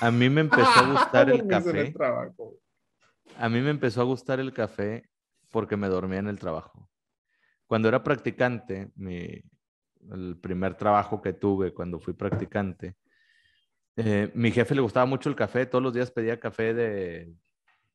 a 0.00 0.10
mí 0.10 0.30
me 0.30 0.40
empezó 0.40 0.66
a 0.70 0.90
gustar 0.92 1.30
el 1.30 1.40
el 1.42 1.46
café. 1.48 1.92
trabajo. 1.92 2.54
A 3.36 3.48
mí 3.50 3.60
me 3.60 3.70
empezó 3.70 4.00
a 4.00 4.04
gustar 4.04 4.40
el 4.40 4.52
café 4.54 5.08
porque 5.50 5.76
me 5.76 5.88
dormía 5.88 6.18
en 6.18 6.28
el 6.28 6.38
trabajo. 6.38 6.87
Cuando 7.68 7.86
era 7.88 8.02
practicante, 8.02 8.90
mi, 8.96 9.40
el 10.10 10.36
primer 10.40 10.74
trabajo 10.74 11.22
que 11.22 11.34
tuve 11.34 11.72
cuando 11.72 12.00
fui 12.00 12.14
practicante, 12.14 12.96
eh, 13.96 14.32
mi 14.34 14.50
jefe 14.50 14.74
le 14.74 14.80
gustaba 14.80 15.06
mucho 15.06 15.28
el 15.28 15.36
café, 15.36 15.66
todos 15.66 15.84
los 15.84 15.92
días 15.92 16.10
pedía 16.10 16.40
café 16.40 16.74
de, 16.74 17.32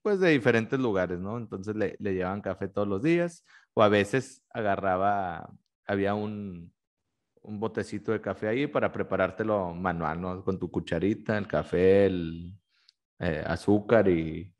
pues 0.01 0.19
de 0.19 0.29
diferentes 0.29 0.79
lugares, 0.79 1.19
¿no? 1.19 1.37
Entonces 1.37 1.75
le, 1.75 1.95
le 1.99 2.13
llevaban 2.13 2.41
café 2.41 2.67
todos 2.67 2.87
los 2.87 3.01
días 3.01 3.43
o 3.73 3.83
a 3.83 3.89
veces 3.89 4.43
agarraba, 4.51 5.49
había 5.87 6.13
un, 6.13 6.71
un 7.41 7.59
botecito 7.59 8.11
de 8.11 8.21
café 8.21 8.47
ahí 8.49 8.67
para 8.67 8.91
preparártelo 8.91 9.73
manual, 9.73 10.21
¿no? 10.21 10.43
Con 10.43 10.59
tu 10.59 10.69
cucharita, 10.69 11.37
el 11.37 11.47
café, 11.47 12.05
el 12.05 12.53
eh, 13.19 13.43
azúcar 13.45 14.07
y 14.09 14.53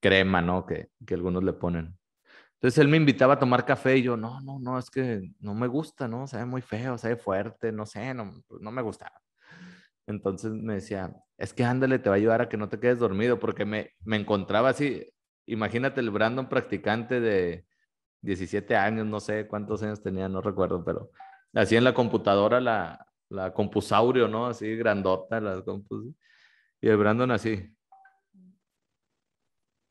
crema, 0.00 0.40
¿no? 0.40 0.64
Que, 0.66 0.90
que 1.06 1.14
algunos 1.14 1.44
le 1.44 1.52
ponen. 1.52 1.96
Entonces 2.56 2.78
él 2.78 2.88
me 2.88 2.96
invitaba 2.96 3.34
a 3.34 3.38
tomar 3.38 3.66
café 3.66 3.98
y 3.98 4.02
yo, 4.02 4.16
no, 4.16 4.40
no, 4.40 4.58
no, 4.58 4.78
es 4.78 4.90
que 4.90 5.30
no 5.40 5.54
me 5.54 5.66
gusta, 5.66 6.08
¿no? 6.08 6.26
Sabe 6.26 6.46
muy 6.46 6.62
feo, 6.62 6.96
sabe 6.96 7.16
fuerte, 7.16 7.70
no 7.70 7.84
sé, 7.84 8.14
no, 8.14 8.42
pues, 8.48 8.62
no 8.62 8.70
me 8.70 8.80
gustaba. 8.80 9.20
Entonces 10.06 10.52
me 10.52 10.74
decía, 10.74 11.14
es 11.36 11.52
que 11.52 11.64
ándale, 11.64 11.98
te 11.98 12.08
va 12.08 12.14
a 12.14 12.18
ayudar 12.18 12.40
a 12.40 12.48
que 12.48 12.56
no 12.56 12.68
te 12.68 12.80
quedes 12.80 12.98
dormido, 12.98 13.38
porque 13.38 13.66
me, 13.66 13.90
me 14.04 14.16
encontraba 14.16 14.70
así, 14.70 15.06
imagínate 15.46 16.00
el 16.00 16.10
Brandon 16.10 16.48
practicante 16.48 17.20
de 17.20 17.66
17 18.22 18.74
años, 18.74 19.06
no 19.06 19.20
sé 19.20 19.46
cuántos 19.46 19.82
años 19.82 20.02
tenía, 20.02 20.28
no 20.28 20.40
recuerdo, 20.40 20.82
pero 20.82 21.10
así 21.52 21.76
en 21.76 21.84
la 21.84 21.92
computadora, 21.92 22.60
la, 22.60 23.06
la 23.28 23.52
compusaurio, 23.52 24.28
¿no? 24.28 24.46
Así 24.46 24.76
grandota, 24.76 25.40
la 25.40 25.62
compus, 25.62 26.06
y 26.80 26.88
el 26.88 26.96
Brandon 26.96 27.30
así. 27.32 27.70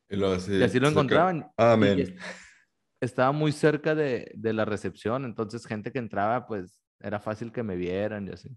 Y, 0.10 0.24
así, 0.24 0.58
Y 0.58 0.64
así 0.64 0.80
lo 0.80 0.90
encontraban. 0.90 1.52
Amén. 1.58 2.18
Estaba 3.02 3.32
muy 3.32 3.52
cerca 3.52 3.96
de, 3.96 4.32
de 4.36 4.54
la 4.54 4.66
recepción, 4.66 5.26
entonces 5.26 5.66
gente 5.66 5.92
que 5.92 6.00
entraba, 6.00 6.48
pues 6.48 6.80
era 7.00 7.20
fácil 7.20 7.52
que 7.52 7.64
me 7.64 7.76
vieran 7.76 8.28
y 8.28 8.32
así. 8.32 8.50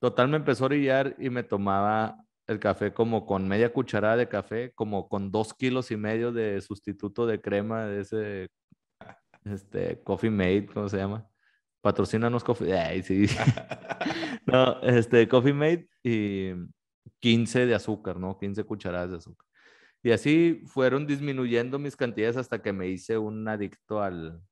Total, 0.00 0.28
me 0.28 0.36
empezó 0.36 0.64
a 0.64 0.66
orillar 0.66 1.16
y 1.18 1.30
me 1.30 1.42
tomaba 1.42 2.16
el 2.46 2.58
café 2.60 2.92
como 2.92 3.26
con 3.26 3.48
media 3.48 3.72
cucharada 3.72 4.16
de 4.16 4.28
café, 4.28 4.72
como 4.74 5.08
con 5.08 5.30
dos 5.30 5.54
kilos 5.54 5.90
y 5.90 5.96
medio 5.96 6.30
de 6.32 6.60
sustituto 6.60 7.26
de 7.26 7.40
crema 7.40 7.86
de 7.86 8.00
ese, 8.02 8.48
este, 9.44 10.02
Coffee 10.02 10.30
Mate, 10.30 10.66
¿cómo 10.72 10.88
se 10.88 10.98
llama? 10.98 11.26
Patrocínanos 11.80 12.44
Coffee, 12.44 12.72
ay, 12.74 13.02
sí. 13.02 13.26
No, 14.46 14.80
este, 14.82 15.28
Coffee 15.28 15.54
Mate 15.54 15.88
y 16.02 16.52
15 17.20 17.66
de 17.66 17.74
azúcar, 17.74 18.18
¿no? 18.18 18.38
15 18.38 18.64
cucharadas 18.64 19.10
de 19.10 19.16
azúcar. 19.18 19.46
Y 20.04 20.12
así 20.12 20.62
fueron 20.66 21.06
disminuyendo 21.06 21.78
mis 21.80 21.96
cantidades 21.96 22.36
hasta 22.36 22.62
que 22.62 22.74
me 22.74 22.88
hice 22.88 23.18
un 23.18 23.48
adicto 23.48 24.02
al 24.02 24.42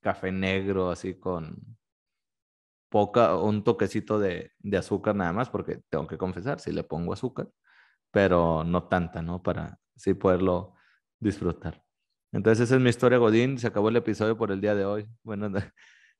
café 0.00 0.32
negro, 0.32 0.90
así 0.90 1.14
con 1.18 1.78
poca, 2.88 3.36
un 3.36 3.64
toquecito 3.64 4.18
de, 4.18 4.52
azúcar 4.76 5.14
nada 5.16 5.32
más, 5.32 5.50
porque 5.50 5.80
tengo 5.90 6.06
que 6.06 6.18
confesar, 6.18 6.60
sí 6.60 6.72
le 6.72 6.84
pongo 6.84 7.12
azúcar, 7.12 7.48
pero 8.10 8.64
no 8.64 8.88
tanta, 8.88 9.22
¿no? 9.22 9.42
Para 9.42 9.78
sí 9.96 10.14
poderlo 10.14 10.74
disfrutar. 11.20 11.82
Entonces 12.32 12.66
esa 12.66 12.76
es 12.76 12.82
mi 12.82 12.90
historia, 12.90 13.18
Godín. 13.18 13.58
Se 13.58 13.66
acabó 13.68 13.88
el 13.90 13.96
episodio 13.96 14.36
por 14.38 14.52
el 14.52 14.60
día 14.60 14.74
de 14.74 14.84
hoy. 14.84 15.08
Bueno, 15.22 15.50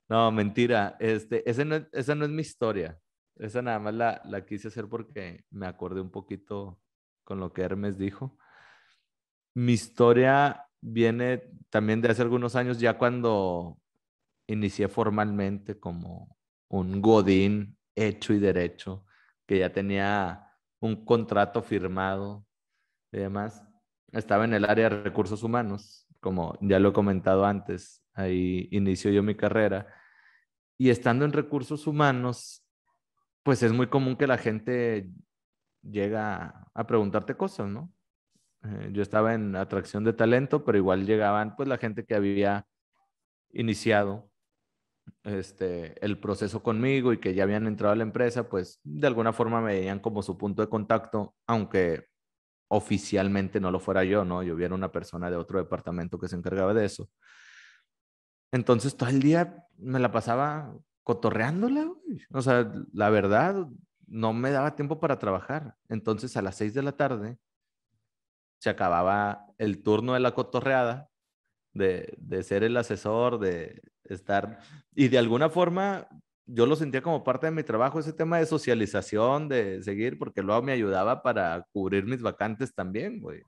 no, 0.08 0.32
mentira. 0.32 0.96
Este, 1.00 1.48
ese 1.50 1.64
no 1.64 1.76
es- 1.76 1.88
esa 1.92 2.14
no 2.14 2.24
es 2.24 2.30
mi 2.30 2.42
historia. 2.42 2.98
Esa 3.36 3.62
nada 3.62 3.78
más 3.78 3.94
la, 3.94 4.22
la 4.24 4.44
quise 4.46 4.68
hacer 4.68 4.88
porque 4.88 5.44
me 5.50 5.66
acordé 5.66 6.00
un 6.00 6.10
poquito 6.10 6.80
con 7.24 7.40
lo 7.40 7.52
que 7.52 7.62
Hermes 7.62 7.98
dijo. 7.98 8.38
Mi 9.58 9.72
historia 9.72 10.68
viene 10.80 11.50
también 11.68 12.00
de 12.00 12.08
hace 12.08 12.22
algunos 12.22 12.54
años, 12.54 12.78
ya 12.78 12.96
cuando 12.96 13.76
inicié 14.46 14.86
formalmente 14.86 15.80
como 15.80 16.38
un 16.68 17.02
godín 17.02 17.76
hecho 17.96 18.32
y 18.32 18.38
derecho, 18.38 19.04
que 19.48 19.58
ya 19.58 19.72
tenía 19.72 20.46
un 20.78 21.04
contrato 21.04 21.60
firmado 21.60 22.46
y 23.10 23.18
demás. 23.18 23.64
Estaba 24.12 24.44
en 24.44 24.54
el 24.54 24.64
área 24.64 24.90
de 24.90 25.02
recursos 25.02 25.42
humanos, 25.42 26.06
como 26.20 26.56
ya 26.60 26.78
lo 26.78 26.90
he 26.90 26.92
comentado 26.92 27.44
antes, 27.44 28.04
ahí 28.14 28.68
inició 28.70 29.10
yo 29.10 29.24
mi 29.24 29.34
carrera. 29.34 29.92
Y 30.78 30.90
estando 30.90 31.24
en 31.24 31.32
recursos 31.32 31.88
humanos, 31.88 32.64
pues 33.42 33.64
es 33.64 33.72
muy 33.72 33.88
común 33.88 34.14
que 34.14 34.28
la 34.28 34.38
gente 34.38 35.10
llega 35.82 36.64
a 36.72 36.86
preguntarte 36.86 37.36
cosas, 37.36 37.66
¿no? 37.66 37.92
Eh, 38.64 38.90
yo 38.92 39.02
estaba 39.02 39.34
en 39.34 39.54
atracción 39.56 40.04
de 40.04 40.12
talento, 40.12 40.64
pero 40.64 40.78
igual 40.78 41.06
llegaban 41.06 41.56
pues 41.56 41.68
la 41.68 41.78
gente 41.78 42.04
que 42.04 42.14
había 42.14 42.66
iniciado 43.50 44.30
este, 45.24 46.04
el 46.04 46.18
proceso 46.18 46.62
conmigo 46.62 47.12
y 47.12 47.18
que 47.18 47.34
ya 47.34 47.44
habían 47.44 47.66
entrado 47.66 47.92
a 47.92 47.96
la 47.96 48.02
empresa, 48.02 48.48
pues 48.48 48.80
de 48.82 49.06
alguna 49.06 49.32
forma 49.32 49.60
me 49.60 49.74
veían 49.74 50.00
como 50.00 50.22
su 50.22 50.36
punto 50.36 50.62
de 50.62 50.68
contacto, 50.68 51.34
aunque 51.46 52.06
oficialmente 52.68 53.60
no 53.60 53.70
lo 53.70 53.80
fuera 53.80 54.04
yo, 54.04 54.24
¿no? 54.24 54.42
Yo 54.42 54.54
hubiera 54.54 54.74
una 54.74 54.92
persona 54.92 55.30
de 55.30 55.36
otro 55.36 55.58
departamento 55.58 56.18
que 56.18 56.28
se 56.28 56.36
encargaba 56.36 56.74
de 56.74 56.84
eso. 56.84 57.08
Entonces 58.52 58.96
todo 58.96 59.08
el 59.08 59.20
día 59.20 59.64
me 59.76 59.98
la 59.98 60.10
pasaba 60.10 60.74
cotorreándola, 61.02 61.84
güey. 61.84 62.20
O 62.32 62.42
sea, 62.42 62.70
la 62.92 63.10
verdad, 63.10 63.66
no 64.06 64.32
me 64.32 64.50
daba 64.50 64.74
tiempo 64.76 65.00
para 65.00 65.18
trabajar. 65.18 65.76
Entonces 65.88 66.36
a 66.36 66.42
las 66.42 66.56
seis 66.56 66.74
de 66.74 66.82
la 66.82 66.92
tarde 66.92 67.38
se 68.58 68.70
acababa 68.70 69.46
el 69.58 69.82
turno 69.82 70.14
de 70.14 70.20
la 70.20 70.32
cotorreada, 70.32 71.08
de, 71.72 72.14
de 72.18 72.42
ser 72.42 72.64
el 72.64 72.76
asesor, 72.76 73.38
de 73.38 73.82
estar... 74.04 74.60
Y 74.94 75.08
de 75.08 75.18
alguna 75.18 75.48
forma 75.48 76.08
yo 76.48 76.64
lo 76.66 76.76
sentía 76.76 77.02
como 77.02 77.22
parte 77.22 77.46
de 77.46 77.52
mi 77.52 77.62
trabajo, 77.62 78.00
ese 78.00 78.12
tema 78.12 78.38
de 78.38 78.46
socialización, 78.46 79.48
de 79.48 79.82
seguir, 79.82 80.18
porque 80.18 80.42
luego 80.42 80.62
me 80.62 80.72
ayudaba 80.72 81.22
para 81.22 81.66
cubrir 81.72 82.06
mis 82.06 82.22
vacantes 82.22 82.74
también, 82.74 83.20
güey. 83.20 83.42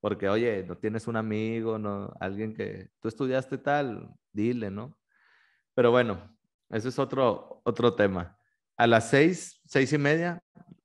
Porque, 0.00 0.28
oye, 0.28 0.62
no 0.64 0.76
tienes 0.76 1.06
un 1.06 1.16
amigo, 1.16 1.78
no, 1.78 2.12
alguien 2.20 2.54
que 2.54 2.90
tú 3.00 3.08
estudiaste 3.08 3.56
tal, 3.56 4.10
dile, 4.30 4.70
¿no? 4.70 4.94
Pero 5.74 5.90
bueno, 5.90 6.36
ese 6.68 6.90
es 6.90 6.98
otro, 6.98 7.62
otro 7.64 7.94
tema. 7.94 8.36
A 8.76 8.86
las 8.86 9.08
seis, 9.08 9.62
seis 9.64 9.90
y 9.94 9.98
media, 9.98 10.42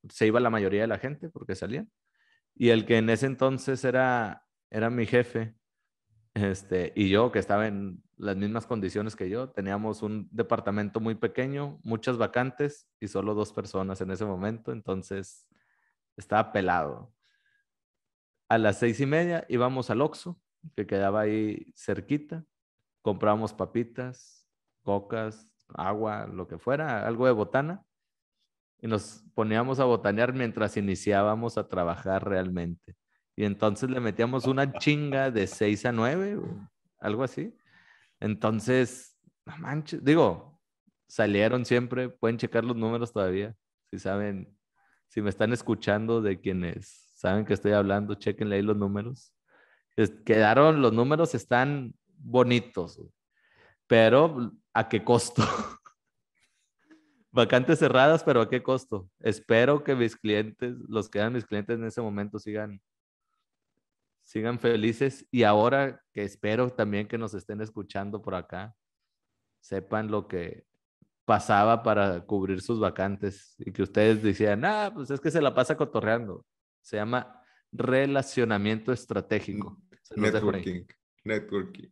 se 0.09 0.27
iba 0.27 0.39
la 0.39 0.49
mayoría 0.49 0.81
de 0.81 0.87
la 0.87 0.97
gente 0.97 1.29
porque 1.29 1.55
salían. 1.55 1.91
Y 2.55 2.69
el 2.69 2.85
que 2.85 2.97
en 2.97 3.09
ese 3.09 3.25
entonces 3.25 3.83
era, 3.85 4.45
era 4.69 4.89
mi 4.89 5.05
jefe, 5.05 5.55
este, 6.33 6.93
y 6.95 7.09
yo, 7.09 7.31
que 7.31 7.39
estaba 7.39 7.67
en 7.67 8.03
las 8.17 8.35
mismas 8.35 8.65
condiciones 8.65 9.15
que 9.15 9.29
yo, 9.29 9.49
teníamos 9.49 10.03
un 10.03 10.27
departamento 10.31 10.99
muy 10.99 11.15
pequeño, 11.15 11.79
muchas 11.83 12.17
vacantes 12.17 12.87
y 12.99 13.07
solo 13.07 13.33
dos 13.33 13.53
personas 13.53 14.01
en 14.01 14.11
ese 14.11 14.25
momento, 14.25 14.71
entonces 14.71 15.47
estaba 16.17 16.51
pelado. 16.51 17.13
A 18.49 18.57
las 18.57 18.79
seis 18.79 18.99
y 18.99 19.05
media 19.05 19.45
íbamos 19.47 19.89
al 19.89 20.01
Oxxo, 20.01 20.39
que 20.75 20.85
quedaba 20.85 21.21
ahí 21.21 21.71
cerquita, 21.75 22.45
comprábamos 23.01 23.53
papitas, 23.53 24.45
cocas, 24.83 25.47
agua, 25.69 26.27
lo 26.27 26.47
que 26.47 26.57
fuera, 26.57 27.07
algo 27.07 27.25
de 27.25 27.31
botana, 27.31 27.85
y 28.81 28.87
nos 28.87 29.23
poníamos 29.33 29.79
a 29.79 29.85
botanear 29.85 30.33
mientras 30.33 30.77
iniciábamos 30.77 31.57
a 31.57 31.67
trabajar 31.67 32.27
realmente. 32.27 32.95
Y 33.35 33.45
entonces 33.45 33.89
le 33.89 33.99
metíamos 33.99 34.45
una 34.45 34.71
chinga 34.79 35.31
de 35.31 35.47
6 35.47 35.85
a 35.85 35.91
9, 35.91 36.39
algo 36.99 37.23
así. 37.23 37.55
Entonces, 38.19 39.17
no 39.45 39.57
manches, 39.57 40.03
digo, 40.03 40.59
salieron 41.07 41.65
siempre, 41.65 42.09
pueden 42.09 42.37
checar 42.37 42.63
los 42.63 42.75
números 42.75 43.11
todavía, 43.11 43.55
si 43.89 43.97
saben, 43.97 44.55
si 45.07 45.21
me 45.21 45.29
están 45.29 45.53
escuchando 45.53 46.21
de 46.21 46.39
quienes 46.39 47.11
saben 47.15 47.45
que 47.45 47.53
estoy 47.53 47.71
hablando, 47.71 48.15
chequenle 48.15 48.57
ahí 48.57 48.61
los 48.61 48.77
números. 48.77 49.33
Es, 49.95 50.11
quedaron, 50.25 50.81
los 50.81 50.93
números 50.93 51.33
están 51.35 51.93
bonitos, 52.17 53.01
pero 53.87 54.53
¿a 54.73 54.87
qué 54.87 55.03
costo? 55.03 55.43
Vacantes 57.31 57.79
cerradas, 57.79 58.23
pero 58.23 58.41
¿a 58.41 58.49
qué 58.49 58.63
costo? 58.63 59.09
Espero 59.19 59.83
que 59.83 59.95
mis 59.95 60.15
clientes, 60.15 60.75
los 60.87 61.09
que 61.09 61.19
eran 61.19 61.33
mis 61.33 61.45
clientes 61.45 61.77
en 61.77 61.85
ese 61.85 62.01
momento, 62.01 62.39
sigan, 62.39 62.81
sigan 64.23 64.59
felices. 64.59 65.27
Y 65.29 65.43
ahora 65.43 66.01
que 66.11 66.23
espero 66.23 66.69
también 66.71 67.07
que 67.07 67.17
nos 67.17 67.33
estén 67.33 67.61
escuchando 67.61 68.21
por 68.21 68.33
acá, 68.33 68.75
sepan 69.59 70.09
lo 70.09 70.27
que 70.27 70.65
pasaba 71.25 71.83
para 71.83 72.25
cubrir 72.25 72.61
sus 72.61 72.79
vacantes 72.79 73.53
y 73.59 73.71
que 73.71 73.83
ustedes 73.83 74.23
decían, 74.23 74.65
ah, 74.65 74.91
pues 74.91 75.11
es 75.11 75.19
que 75.19 75.29
se 75.29 75.41
la 75.41 75.53
pasa 75.53 75.77
cotorreando. 75.77 76.43
Se 76.81 76.97
llama 76.97 77.43
relacionamiento 77.71 78.91
estratégico. 78.91 79.79
Se. 80.01 80.19
Networking. 80.19 80.85
Networking. 81.23 81.89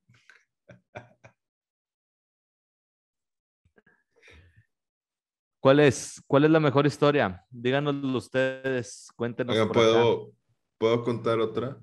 ¿Cuál 5.60 5.80
es, 5.80 6.22
¿Cuál 6.28 6.46
es 6.46 6.52
la 6.52 6.60
mejor 6.60 6.86
historia? 6.86 7.44
Díganoslo 7.50 8.18
ustedes, 8.18 9.08
cuéntenos. 9.16 9.58
Acá, 9.58 9.72
¿puedo, 9.72 10.32
¿puedo 10.78 11.04
contar 11.04 11.40
otra? 11.40 11.78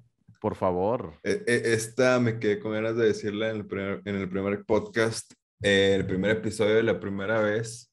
por 0.44 0.56
favor. 0.56 1.18
E- 1.22 1.42
e- 1.46 1.72
Esta 1.72 2.20
me 2.20 2.38
quedé 2.38 2.58
con 2.60 2.72
ganas 2.72 2.94
de 2.96 3.06
decirla 3.06 3.48
en 3.48 3.56
el 3.56 3.66
primer, 3.66 4.02
en 4.04 4.16
el 4.16 4.28
primer 4.28 4.62
podcast, 4.66 5.32
eh, 5.62 5.94
el 5.94 6.04
primer 6.06 6.32
episodio 6.32 6.74
de 6.74 6.82
la 6.82 7.00
primera 7.00 7.40
vez, 7.40 7.90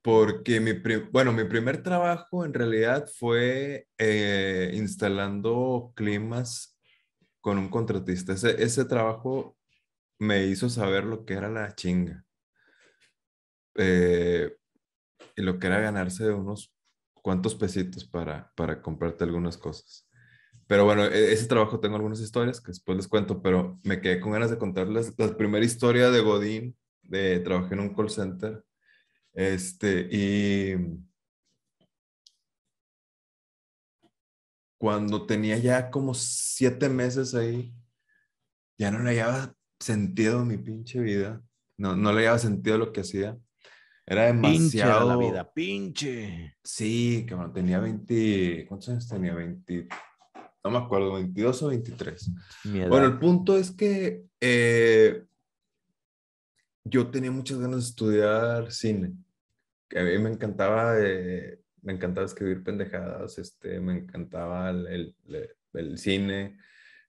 porque 0.00 0.60
mi, 0.60 0.72
bueno, 1.12 1.34
mi 1.34 1.44
primer 1.44 1.82
trabajo 1.82 2.46
en 2.46 2.54
realidad 2.54 3.06
fue 3.18 3.86
eh, 3.98 4.70
instalando 4.72 5.92
climas 5.94 6.78
con 7.42 7.58
un 7.58 7.68
contratista. 7.68 8.32
Ese, 8.32 8.62
ese 8.62 8.86
trabajo 8.86 9.58
me 10.18 10.46
hizo 10.46 10.70
saber 10.70 11.04
lo 11.04 11.26
que 11.26 11.34
era 11.34 11.50
la 11.50 11.74
chinga 11.74 12.24
eh, 13.80 14.56
y 15.36 15.42
lo 15.42 15.58
que 15.58 15.66
era 15.68 15.80
ganarse 15.80 16.30
unos 16.30 16.74
cuantos 17.14 17.54
pesitos 17.54 18.04
para, 18.06 18.52
para 18.56 18.82
comprarte 18.82 19.24
algunas 19.24 19.58
cosas. 19.58 20.08
Pero 20.66 20.84
bueno, 20.84 21.04
e- 21.04 21.32
ese 21.32 21.46
trabajo 21.46 21.80
tengo 21.80 21.96
algunas 21.96 22.20
historias 22.20 22.60
que 22.60 22.68
después 22.72 22.96
les 22.96 23.08
cuento, 23.08 23.42
pero 23.42 23.78
me 23.84 24.00
quedé 24.00 24.20
con 24.20 24.32
ganas 24.32 24.50
de 24.50 24.58
contarles 24.58 25.14
la 25.18 25.36
primera 25.36 25.64
historia 25.64 26.10
de 26.10 26.20
Godín, 26.20 26.76
de 27.02 27.40
trabajé 27.40 27.74
en 27.74 27.80
un 27.80 27.94
call 27.94 28.10
center, 28.10 28.64
este, 29.34 30.08
y 30.10 30.76
cuando 34.78 35.26
tenía 35.26 35.58
ya 35.58 35.90
como 35.90 36.14
siete 36.14 36.88
meses 36.88 37.34
ahí, 37.34 37.74
ya 38.78 38.90
no 38.90 39.00
le 39.00 39.10
hallaba 39.10 39.54
sentido 39.78 40.44
mi 40.44 40.56
pinche 40.56 41.00
vida, 41.00 41.42
no, 41.76 41.96
no 41.96 42.12
le 42.12 42.20
hallaba 42.20 42.38
sentido 42.38 42.78
lo 42.78 42.92
que 42.92 43.00
hacía. 43.02 43.38
Era 44.10 44.26
Pinche 44.32 44.78
demasiado... 44.78 45.08
la 45.08 45.16
vida, 45.16 45.52
pinche. 45.54 46.56
Sí, 46.64 47.24
cabrón, 47.28 47.52
tenía 47.52 47.78
20, 47.78 48.66
¿cuántos 48.68 48.88
años 48.88 49.06
tenía? 49.08 49.32
20, 49.34 49.86
no 50.64 50.70
me 50.72 50.78
acuerdo, 50.78 51.12
22 51.14 51.62
o 51.62 51.68
23. 51.68 52.30
Mi 52.64 52.80
edad. 52.80 52.88
Bueno, 52.88 53.06
el 53.06 53.18
punto 53.20 53.56
es 53.56 53.70
que 53.70 54.24
eh, 54.40 55.24
yo 56.84 57.08
tenía 57.12 57.30
muchas 57.30 57.58
ganas 57.58 57.76
de 57.76 57.88
estudiar 57.88 58.72
cine. 58.72 59.12
A 59.96 60.02
mí 60.02 60.18
me 60.18 60.30
encantaba, 60.30 60.94
eh, 60.98 61.60
me 61.82 61.92
encantaba 61.92 62.26
escribir 62.26 62.64
pendejadas, 62.64 63.38
este, 63.38 63.78
me 63.78 63.92
encantaba 63.98 64.70
el, 64.70 64.86
el- 64.88 65.16
el- 65.28 65.50
el 65.72 65.98
cine, 65.98 66.58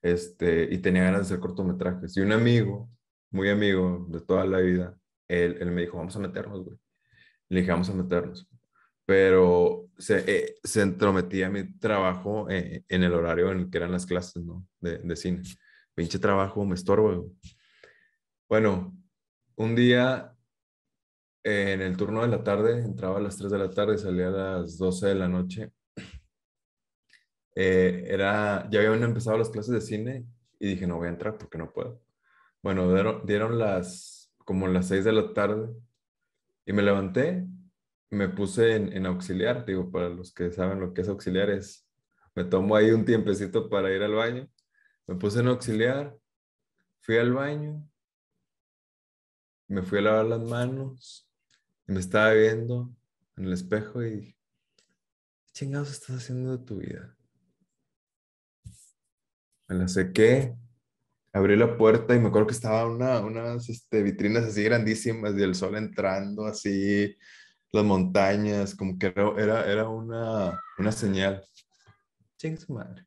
este, 0.02 0.68
y 0.72 0.78
tenía 0.78 1.02
ganas 1.02 1.22
de 1.22 1.24
hacer 1.26 1.40
cortometrajes. 1.40 2.16
Y 2.16 2.20
un 2.20 2.30
amigo, 2.30 2.88
muy 3.32 3.48
amigo 3.48 4.06
de 4.08 4.20
toda 4.20 4.44
la 4.44 4.58
vida, 4.58 4.96
él, 5.26 5.56
él 5.60 5.72
me 5.72 5.80
dijo, 5.82 5.96
vamos 5.98 6.14
a 6.14 6.20
meternos, 6.20 6.64
güey. 6.64 6.76
Vamos 7.68 7.90
a 7.90 7.94
meternos. 7.94 8.48
Pero 9.04 9.88
se, 9.98 10.24
eh, 10.26 10.54
se 10.62 10.82
entrometía 10.82 11.50
mi 11.50 11.78
trabajo 11.78 12.48
eh, 12.50 12.84
en 12.88 13.02
el 13.02 13.12
horario 13.12 13.50
en 13.52 13.60
el 13.60 13.70
que 13.70 13.78
eran 13.78 13.92
las 13.92 14.06
clases, 14.06 14.42
¿no? 14.44 14.66
De, 14.80 14.98
de 14.98 15.16
cine. 15.16 15.42
Pinche 15.94 16.18
trabajo, 16.18 16.64
me 16.64 16.74
estorba, 16.74 17.14
güey. 17.14 17.30
Bueno, 18.48 18.96
un 19.56 19.74
día 19.74 20.34
eh, 21.44 21.72
en 21.72 21.82
el 21.82 21.96
turno 21.96 22.22
de 22.22 22.28
la 22.28 22.44
tarde, 22.44 22.80
entraba 22.80 23.18
a 23.18 23.20
las 23.20 23.36
3 23.36 23.50
de 23.50 23.58
la 23.58 23.70
tarde 23.70 23.98
salía 23.98 24.28
a 24.28 24.30
las 24.30 24.78
12 24.78 25.08
de 25.08 25.14
la 25.14 25.28
noche. 25.28 25.72
Eh, 27.54 28.04
era, 28.08 28.68
ya 28.70 28.80
habían 28.80 29.02
empezado 29.02 29.36
las 29.36 29.50
clases 29.50 29.74
de 29.74 29.80
cine 29.80 30.26
y 30.58 30.68
dije, 30.68 30.86
no 30.86 30.96
voy 30.96 31.08
a 31.08 31.10
entrar 31.10 31.36
porque 31.36 31.58
no 31.58 31.72
puedo. 31.72 32.00
Bueno, 32.62 32.92
dieron, 32.94 33.26
dieron 33.26 33.58
las, 33.58 34.32
como 34.44 34.68
las 34.68 34.88
6 34.88 35.04
de 35.04 35.12
la 35.12 35.32
tarde 35.34 35.68
y 36.64 36.72
me 36.72 36.82
levanté, 36.82 37.46
me 38.10 38.28
puse 38.28 38.76
en, 38.76 38.92
en 38.92 39.06
auxiliar, 39.06 39.64
digo, 39.64 39.90
para 39.90 40.08
los 40.08 40.32
que 40.32 40.50
saben 40.50 40.80
lo 40.80 40.92
que 40.92 41.00
es 41.00 41.08
auxiliar 41.08 41.50
es, 41.50 41.88
me 42.34 42.44
tomo 42.44 42.76
ahí 42.76 42.90
un 42.90 43.04
tiempecito 43.04 43.68
para 43.68 43.94
ir 43.94 44.02
al 44.02 44.14
baño, 44.14 44.48
me 45.06 45.16
puse 45.16 45.40
en 45.40 45.48
auxiliar, 45.48 46.16
fui 47.00 47.16
al 47.18 47.32
baño, 47.32 47.88
me 49.68 49.82
fui 49.82 49.98
a 49.98 50.02
lavar 50.02 50.26
las 50.26 50.42
manos 50.42 51.28
y 51.88 51.92
me 51.92 52.00
estaba 52.00 52.32
viendo 52.32 52.94
en 53.36 53.46
el 53.46 53.52
espejo 53.52 54.02
y 54.02 54.10
dije, 54.10 54.38
¿qué 55.46 55.52
chingados 55.52 55.90
estás 55.90 56.16
haciendo 56.16 56.56
de 56.56 56.64
tu 56.64 56.76
vida? 56.76 57.16
Me 59.68 59.76
la 59.76 59.88
sequé, 59.88 60.56
abrí 61.32 61.56
la 61.56 61.76
puerta 61.76 62.14
y 62.14 62.20
me 62.20 62.28
acuerdo 62.28 62.48
que 62.48 62.54
estaba 62.54 62.86
una, 62.86 63.20
unas 63.20 63.68
este, 63.68 64.02
vitrinas 64.02 64.44
así 64.44 64.62
grandísimas 64.62 65.34
y 65.36 65.42
el 65.42 65.54
sol 65.54 65.76
entrando 65.76 66.46
así, 66.46 67.16
las 67.72 67.84
montañas, 67.84 68.74
como 68.74 68.98
que 68.98 69.06
era, 69.06 69.66
era, 69.66 69.88
una, 69.88 70.60
una 70.78 70.92
señal. 70.92 71.42
Chingue 72.36 72.58
su 72.58 72.74
madre. 72.74 73.06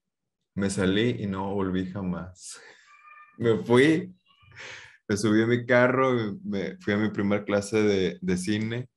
Me 0.56 0.70
salí 0.70 1.18
y 1.20 1.28
no 1.28 1.54
volví 1.54 1.92
jamás. 1.92 2.60
Me 3.38 3.58
fui, 3.64 4.16
me 5.10 5.18
subí 5.18 5.44
a 5.44 5.46
mi 5.46 5.66
carro, 5.66 6.40
me 6.42 6.78
fui 6.78 6.94
a 6.94 6.98
mi 6.98 7.10
primera 7.10 7.44
clase 7.44 7.84
de, 7.84 8.18
de 8.22 8.38
cine. 8.38 8.90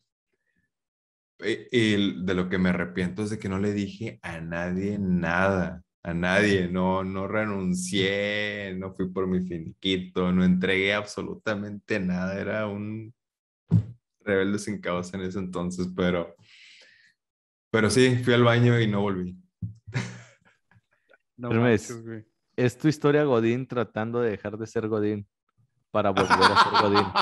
Y, 1.41 1.67
y 1.73 2.25
de 2.25 2.35
lo 2.35 2.49
que 2.49 2.57
me 2.57 2.69
arrepiento 2.69 3.25
es 3.25 3.31
de 3.31 3.39
que 3.41 3.49
no 3.49 3.59
le 3.59 3.73
dije 3.73 4.21
a 4.23 4.41
nadie 4.41 4.97
nada, 5.01 5.83
a 6.09 6.15
nadie, 6.15 6.69
no, 6.69 7.05
no 7.05 7.29
renuncié, 7.29 8.75
no 8.79 8.93
fui 8.95 9.11
por 9.11 9.27
mi 9.27 9.47
finiquito, 9.47 10.33
no 10.33 10.43
entregué 10.43 10.95
absolutamente 10.95 12.01
nada, 12.01 12.41
era 12.41 12.67
un 12.67 13.15
rebelde 14.21 14.59
sin 14.59 14.81
causa 14.81 15.19
en 15.19 15.25
ese 15.25 15.39
entonces, 15.39 15.89
pero, 15.95 16.35
pero 17.71 17.91
sí, 17.91 18.17
fui 18.25 18.33
al 18.33 18.43
baño 18.43 18.81
y 18.81 18.87
no 18.87 19.03
volví. 19.03 19.37
No 21.37 21.51
Hermes. 21.51 21.91
manches, 21.91 22.05
güey. 22.05 22.25
Es 22.57 22.79
tu 22.79 22.89
historia 22.89 23.23
Godín 23.25 23.67
tratando 23.67 24.21
de 24.21 24.31
dejar 24.31 24.57
de 24.57 24.67
ser 24.67 24.89
Godín 24.89 25.29
para 25.91 26.11
volver 26.11 26.31
a 26.31 26.65
ser 26.65 26.83
Godín. 26.83 27.07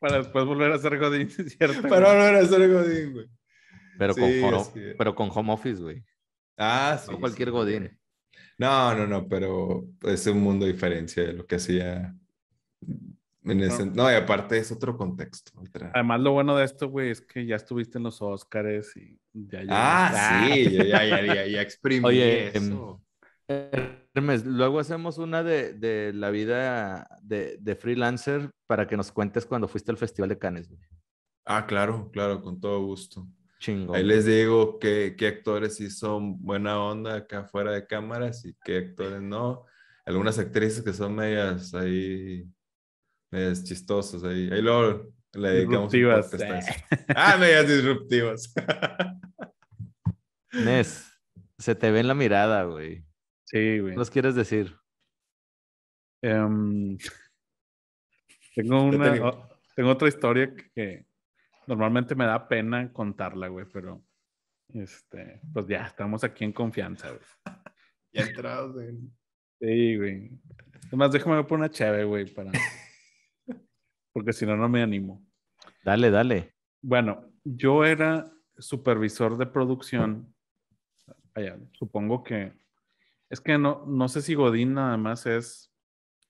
Para 0.00 0.18
después 0.18 0.44
volver 0.44 0.70
a 0.70 0.76
ser 0.78 0.98
Godín, 0.98 1.30
¿sí 1.30 1.40
¿es 1.40 1.56
cierto? 1.56 1.80
Pero 1.80 2.00
no 2.00 2.22
era 2.24 2.44
ser 2.44 2.70
Godín, 2.70 3.12
güey. 3.14 3.26
Pero, 3.98 4.12
Sí, 4.12 4.40
con, 4.42 4.96
pero 4.98 5.14
con 5.14 5.30
home 5.32 5.52
office, 5.54 5.80
güey. 5.80 6.04
Ah, 6.56 6.98
sí. 7.02 7.10
No 7.12 7.20
cualquier 7.20 7.48
sí. 7.48 7.52
Godín. 7.52 7.98
No, 8.58 8.94
no, 8.94 9.06
no, 9.06 9.28
pero 9.28 9.84
es 10.02 10.26
un 10.26 10.40
mundo 10.40 10.66
diferencia 10.66 11.24
de 11.24 11.32
lo 11.32 11.46
que 11.46 11.56
hacía. 11.56 12.14
En 13.46 13.60
ese, 13.60 13.84
no, 13.86 14.10
y 14.10 14.14
aparte 14.14 14.56
es 14.58 14.72
otro 14.72 14.96
contexto. 14.96 15.52
otra- 15.60 15.90
Además, 15.94 16.20
lo 16.20 16.32
bueno 16.32 16.56
de 16.56 16.64
esto, 16.64 16.88
güey, 16.88 17.10
es 17.10 17.20
que 17.20 17.44
ya 17.44 17.56
estuviste 17.56 17.98
en 17.98 18.04
los 18.04 18.22
Oscars 18.22 18.96
y 18.96 19.18
ya 19.34 19.62
Ah, 19.68 20.48
sí, 20.54 20.70
ya, 20.72 20.84
ya, 20.84 21.04
ya, 21.04 21.26
ya, 21.34 21.46
ya 21.46 21.60
exprimí 21.60 22.06
Oye, 22.06 22.48
eso. 22.48 23.02
Hermes, 24.14 24.46
luego 24.46 24.78
hacemos 24.78 25.18
una 25.18 25.42
de, 25.42 25.74
de 25.74 26.12
la 26.14 26.30
vida 26.30 27.06
de, 27.22 27.58
de 27.60 27.74
freelancer 27.76 28.50
para 28.66 28.86
que 28.86 28.96
nos 28.96 29.12
cuentes 29.12 29.44
cuando 29.44 29.68
fuiste 29.68 29.90
al 29.90 29.98
Festival 29.98 30.30
de 30.30 30.38
Cannes, 30.38 30.68
güey. 30.70 30.80
Ah, 31.44 31.66
claro, 31.66 32.10
claro, 32.10 32.40
con 32.40 32.58
todo 32.58 32.82
gusto. 32.86 33.26
Chingo. 33.64 33.94
Ahí 33.94 34.04
les 34.04 34.26
digo 34.26 34.78
qué, 34.78 35.14
qué 35.16 35.26
actores 35.26 35.76
sí 35.76 35.88
son 35.88 36.38
buena 36.42 36.78
onda 36.78 37.16
acá 37.16 37.44
fuera 37.44 37.72
de 37.72 37.86
cámaras 37.86 38.44
y 38.44 38.54
qué 38.62 38.76
actores 38.76 39.22
no. 39.22 39.64
Algunas 40.04 40.38
actrices 40.38 40.82
que 40.82 40.92
son 40.92 41.14
medias 41.14 41.72
ahí, 41.72 42.46
medias 43.30 43.64
chistosas 43.64 44.22
ahí. 44.22 44.50
Ahí 44.52 44.60
luego 44.60 45.10
le 45.32 45.48
dedicamos 45.48 45.94
un 45.94 45.98
Disruptivas, 45.98 46.66
eh. 46.68 46.84
Ah, 47.16 47.38
medias 47.38 47.66
disruptivas. 47.66 48.54
Nes, 50.52 51.10
se 51.58 51.74
te 51.74 51.90
ve 51.90 52.00
en 52.00 52.08
la 52.08 52.14
mirada, 52.14 52.64
güey. 52.64 53.02
Sí, 53.46 53.78
güey. 53.78 53.92
¿Qué 53.92 53.98
nos 53.98 54.10
quieres 54.10 54.34
decir? 54.34 54.76
Em, 56.20 56.98
tengo 58.54 58.82
una, 58.82 59.48
tengo 59.74 59.90
otra 59.90 60.08
historia 60.08 60.54
que 60.74 61.06
normalmente 61.66 62.14
me 62.14 62.24
da 62.24 62.48
pena 62.48 62.92
contarla, 62.92 63.48
güey, 63.48 63.66
pero 63.72 64.02
este, 64.72 65.40
pues 65.52 65.66
ya 65.66 65.86
estamos 65.86 66.24
aquí 66.24 66.44
en 66.44 66.52
confianza, 66.52 67.08
güey. 67.08 67.20
ya 68.12 68.22
entrados 68.22 68.76
en... 68.82 69.12
Sí, 69.60 69.96
güey. 69.96 70.30
Además, 70.88 71.12
déjame 71.12 71.44
por 71.44 71.58
una 71.58 71.70
chévere, 71.70 72.04
güey, 72.04 72.26
para. 72.26 72.50
Porque 74.12 74.32
si 74.32 74.44
no, 74.44 74.56
no 74.56 74.68
me 74.68 74.82
animo. 74.82 75.24
Dale, 75.84 76.10
dale. 76.10 76.54
Bueno, 76.82 77.32
yo 77.44 77.84
era 77.84 78.30
supervisor 78.58 79.38
de 79.38 79.46
producción. 79.46 80.34
Vaya, 81.34 81.58
supongo 81.72 82.22
que. 82.22 82.52
Es 83.30 83.40
que 83.40 83.56
no, 83.56 83.84
no 83.86 84.08
sé 84.08 84.22
si 84.22 84.34
Godín 84.34 84.74
nada 84.74 84.96
más 84.96 85.24
es 85.24 85.74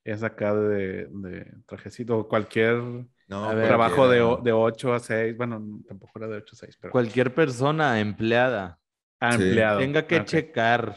es 0.05 0.23
acá 0.23 0.55
de, 0.55 1.07
de 1.07 1.53
trajecito, 1.67 2.29
cualquier 2.29 3.07
No, 3.27 3.55
ver, 3.55 3.67
trabajo 3.67 4.09
de, 4.09 4.19
de 4.43 4.53
8 4.53 4.93
a 4.95 5.01
6, 5.01 5.37
bueno, 5.37 5.81
tampoco 5.89 6.13
era 6.19 6.29
de 6.29 6.37
8 6.37 6.51
a 6.53 6.57
6, 6.59 6.77
pero 6.81 6.93
Cualquier 6.93 7.35
persona 7.35 7.99
empleada 8.01 8.79
ah, 9.21 9.37
Sí. 9.37 9.43
empleado. 9.45 9.79
tenga 9.81 10.07
que 10.07 10.17
Ok. 10.21 10.25
checar. 10.27 10.97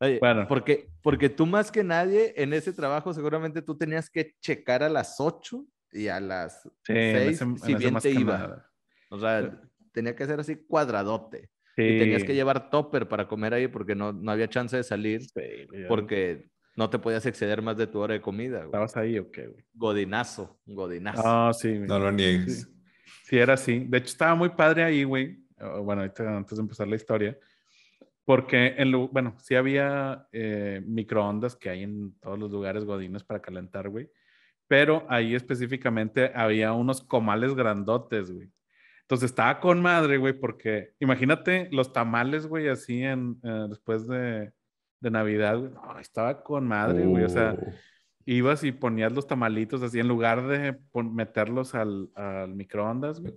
Oye, 0.00 0.18
Bueno. 0.18 0.46
porque, 0.48 0.88
porque 1.02 1.28
tú 1.28 1.46
más 1.46 1.70
que 1.70 1.84
nadie 1.84 2.32
en 2.36 2.52
ese 2.52 2.72
trabajo 2.72 3.12
seguramente 3.12 3.62
tú 3.62 3.76
tenías 3.76 4.10
que 4.10 4.34
checar 4.40 4.82
a 4.82 4.88
las 4.88 5.20
8 5.20 5.64
y 5.92 6.08
a 6.08 6.18
las 6.20 6.62
Sí, 6.84 6.92
en 6.92 7.18
6 7.18 7.42
ese- 7.42 7.56
si 7.66 7.74
bien 7.74 7.94
te 7.96 8.12
que 8.12 8.20
iba. 8.20 8.38
nada. 8.38 8.70
O 9.10 9.18
sea, 9.20 9.60
tenía 9.92 10.16
que 10.16 10.26
ser 10.26 10.40
así 10.40 10.56
cuadradote. 10.56 11.50
Sí. 11.76 11.82
Y 11.82 11.98
tenías 11.98 12.24
que 12.24 12.34
llevar 12.34 12.70
topper 12.70 13.06
para 13.08 13.28
comer 13.28 13.54
ahí 13.54 13.68
porque 13.68 13.94
no, 13.94 14.12
no 14.12 14.32
había 14.32 14.48
chance 14.48 14.76
de 14.76 14.82
salir 14.82 15.20
porque 15.88 16.50
no 16.76 16.88
te 16.90 16.98
podías 16.98 17.24
exceder 17.26 17.60
más 17.62 17.76
de 17.76 17.86
tu 17.86 17.98
hora 17.98 18.14
de 18.14 18.20
comida. 18.20 18.58
güey. 18.58 18.66
¿Estabas 18.66 18.96
ahí 18.96 19.18
o 19.18 19.30
qué, 19.30 19.46
güey? 19.48 19.64
Godinazo, 19.74 20.58
godinazo. 20.66 21.22
Ah, 21.24 21.52
sí. 21.52 21.76
güey. 21.76 21.88
No 21.88 21.98
lo 21.98 22.10
niegues. 22.12 22.62
Sí. 22.62 22.68
Sí, 23.24 23.38
era 23.38 23.54
así. 23.54 23.80
De 23.88 23.98
hecho, 23.98 24.08
estaba 24.08 24.34
muy 24.34 24.50
padre 24.50 24.84
ahí, 24.84 25.04
güey. 25.04 25.38
Bueno, 25.82 26.02
ahorita 26.02 26.36
antes 26.36 26.58
de 26.58 26.62
empezar 26.62 26.88
la 26.88 26.96
historia. 26.96 27.38
Porque, 28.24 28.74
en 28.78 28.90
lu- 28.92 29.08
bueno, 29.12 29.34
sí 29.40 29.54
había 29.54 30.26
eh, 30.32 30.80
microondas 30.86 31.56
que 31.56 31.70
hay 31.70 31.82
en 31.82 32.14
todos 32.20 32.38
los 32.38 32.50
lugares 32.50 32.84
godines 32.84 33.24
para 33.24 33.40
calentar, 33.42 33.88
güey. 33.88 34.10
Pero 34.68 35.04
ahí 35.08 35.34
específicamente 35.34 36.30
había 36.34 36.72
unos 36.72 37.02
comales 37.02 37.54
grandotes, 37.54 38.30
güey. 38.30 38.50
Entonces 39.02 39.30
estaba 39.30 39.60
con 39.60 39.82
madre, 39.82 40.16
güey, 40.18 40.32
porque 40.32 40.94
imagínate 41.00 41.68
los 41.72 41.92
tamales, 41.92 42.46
güey, 42.46 42.68
así 42.68 43.02
en, 43.02 43.38
eh, 43.42 43.66
después 43.68 44.06
de, 44.06 44.52
de 45.02 45.10
Navidad, 45.10 45.58
güey. 45.58 45.70
No, 45.72 45.98
estaba 45.98 46.42
con 46.42 46.66
madre, 46.66 47.04
güey. 47.04 47.24
O 47.24 47.28
sea, 47.28 47.54
Oh. 47.58 47.72
ibas 48.24 48.62
y 48.64 48.72
ponías 48.72 49.12
los 49.12 49.26
tamalitos 49.26 49.82
así 49.82 49.98
en 49.98 50.08
lugar 50.08 50.46
de 50.46 50.78
meterlos 50.94 51.74
al, 51.74 52.08
al 52.14 52.54
microondas, 52.54 53.20
güey. 53.20 53.34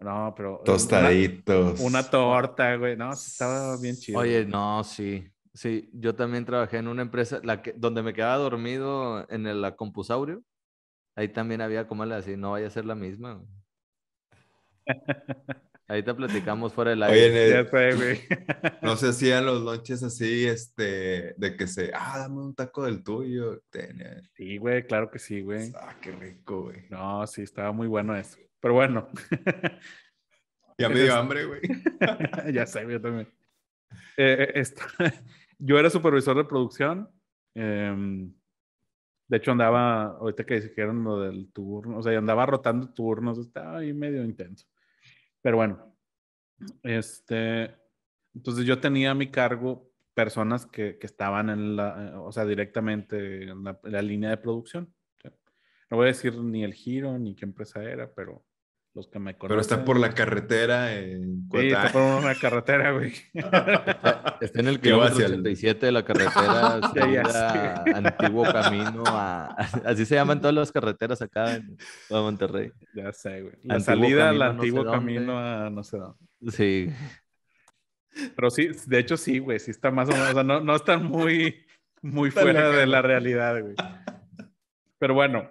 No, 0.00 0.32
pero. 0.36 0.62
Tostaditos. 0.64 1.80
Una, 1.80 2.04
torta, 2.04 2.76
güey. 2.76 2.96
No, 2.96 3.12
sí 3.14 3.32
estaba 3.32 3.76
bien 3.78 3.96
chido. 3.96 4.20
Oye, 4.20 4.42
güey. 4.42 4.52
no, 4.52 4.84
sí. 4.84 5.28
Sí, 5.52 5.90
yo 5.92 6.14
también 6.14 6.44
trabajé 6.44 6.76
en 6.76 6.86
una 6.86 7.02
empresa 7.02 7.40
la 7.42 7.62
que, 7.62 7.72
donde 7.72 8.02
me 8.04 8.14
quedaba 8.14 8.36
dormido 8.36 9.26
en 9.28 9.46
el 9.48 9.60
la 9.60 9.74
compusaurio. 9.74 10.44
Ahí 11.16 11.28
también 11.28 11.60
había 11.60 11.88
como 11.88 12.04
así, 12.04 12.36
no 12.36 12.52
vaya 12.52 12.68
a 12.68 12.70
ser 12.70 12.84
la 12.84 12.94
misma. 12.94 13.34
güey. 13.34 13.48
Ahí 15.90 16.02
te 16.02 16.12
platicamos 16.14 16.74
fuera 16.74 16.90
del 16.90 17.02
Oye, 17.02 17.12
aire. 17.24 17.50
Ya 17.50 17.64
sé, 17.64 17.94
güey. 17.96 18.20
no 18.82 18.96
se 18.96 19.08
hacían 19.08 19.46
los 19.46 19.62
lonches 19.62 20.02
así, 20.02 20.46
este, 20.46 21.34
de 21.38 21.56
que 21.56 21.66
se, 21.66 21.90
ah, 21.94 22.18
dame 22.18 22.40
un 22.42 22.54
taco 22.54 22.84
del 22.84 23.02
tuyo. 23.02 23.62
Tenía- 23.70 24.20
Sí, 24.34 24.58
güey, 24.58 24.86
claro 24.86 25.10
que 25.10 25.18
sí, 25.18 25.40
güey. 25.40 25.72
Ah, 25.80 25.96
qué 26.02 26.12
rico, 26.12 26.64
güey. 26.64 26.84
No, 26.90 27.26
sí, 27.26 27.40
estaba 27.42 27.72
muy 27.72 27.86
bueno 27.86 28.14
eso. 28.14 28.36
Pero 28.60 28.74
bueno, 28.74 29.08
Ya 30.76 30.88
me 30.90 31.00
dio 31.00 31.14
hambre, 31.14 31.44
güey. 31.46 31.60
ya 32.52 32.66
sé, 32.66 32.86
yo 32.88 33.00
también. 33.00 33.28
Eh, 34.16 34.52
esto- 34.56 34.82
yo 35.58 35.78
era 35.78 35.88
supervisor 35.90 36.36
de 36.36 36.44
producción. 36.44 37.08
em, 37.54 38.32
de 39.26 39.36
hecho, 39.36 39.52
andaba, 39.52 40.04
ahorita 40.18 40.44
que 40.44 40.60
dijeron 40.60 41.04
lo 41.04 41.20
del 41.20 41.50
turno, 41.52 41.98
o 41.98 42.02
sea, 42.02 42.16
andaba 42.18 42.46
rotando 42.46 42.88
turnos, 42.94 43.38
estaba 43.38 43.78
ahí 43.78 43.92
medio 43.92 44.24
intenso. 44.24 44.66
Pero 45.42 45.56
bueno, 45.56 45.96
este, 46.82 47.74
entonces 48.34 48.64
yo 48.64 48.80
tenía 48.80 49.12
a 49.12 49.14
mi 49.14 49.30
cargo 49.30 49.90
personas 50.14 50.66
que, 50.66 50.98
que 50.98 51.06
estaban 51.06 51.48
en 51.50 51.76
la, 51.76 52.08
eh, 52.08 52.16
o 52.16 52.32
sea, 52.32 52.44
directamente 52.44 53.44
en 53.44 53.62
la, 53.62 53.78
la 53.84 54.02
línea 54.02 54.30
de 54.30 54.38
producción. 54.38 54.92
No 55.90 55.96
voy 55.96 56.04
a 56.04 56.08
decir 56.08 56.36
ni 56.36 56.64
el 56.64 56.74
giro 56.74 57.18
ni 57.18 57.34
qué 57.34 57.46
empresa 57.46 57.82
era, 57.82 58.12
pero 58.12 58.44
los 58.98 59.08
que 59.08 59.18
me 59.18 59.34
conocen. 59.36 59.48
Pero 59.48 59.60
está 59.60 59.84
por 59.84 59.98
la 59.98 60.10
carretera 60.12 60.92
en 60.94 61.48
Sí, 61.50 61.68
está 61.68 61.90
por 61.92 62.02
una 62.02 62.34
carretera, 62.34 62.92
güey. 62.92 63.12
Está 64.40 64.60
en 64.60 64.68
el 64.68 64.80
Que 64.80 64.92
va 64.92 65.08
kilómetro 65.08 65.14
hacia 65.14 65.26
el- 65.26 65.32
87 65.40 65.86
de 65.86 65.92
la 65.92 66.04
carretera, 66.04 66.80
salida 66.94 67.84
antiguo 67.94 68.44
camino 68.44 69.02
a... 69.06 69.46
Así 69.86 70.04
se 70.04 70.16
llaman 70.16 70.40
todas 70.40 70.54
las 70.54 70.70
carreteras 70.72 71.22
acá 71.22 71.54
en 71.54 71.76
toda 72.08 72.22
Monterrey. 72.22 72.70
Ya 72.94 73.12
sé, 73.12 73.42
güey. 73.42 73.54
La 73.62 73.76
Antiguo 73.76 73.94
salida 73.94 74.28
al 74.28 74.38
camino, 74.38 74.52
no 74.52 74.52
sé 74.52 74.58
antiguo 74.58 74.84
dónde. 74.84 74.98
camino 74.98 75.38
a 75.38 75.70
no 75.70 75.82
sé 75.84 75.96
dónde. 75.98 76.18
Sí. 76.50 76.90
Pero 78.34 78.50
sí, 78.50 78.68
de 78.86 78.98
hecho 78.98 79.16
sí, 79.16 79.38
güey. 79.38 79.58
Sí 79.60 79.70
está 79.70 79.90
más 79.90 80.08
o 80.08 80.12
menos, 80.12 80.30
o 80.30 80.34
sea, 80.34 80.42
no, 80.42 80.60
no 80.60 80.74
están 80.76 81.04
muy, 81.06 81.64
muy 82.02 82.30
Está 82.30 82.40
fuera 82.42 82.68
de 82.70 82.86
la 82.86 83.00
realidad, 83.00 83.60
güey. 83.62 83.74
Pero 84.98 85.14
bueno, 85.14 85.48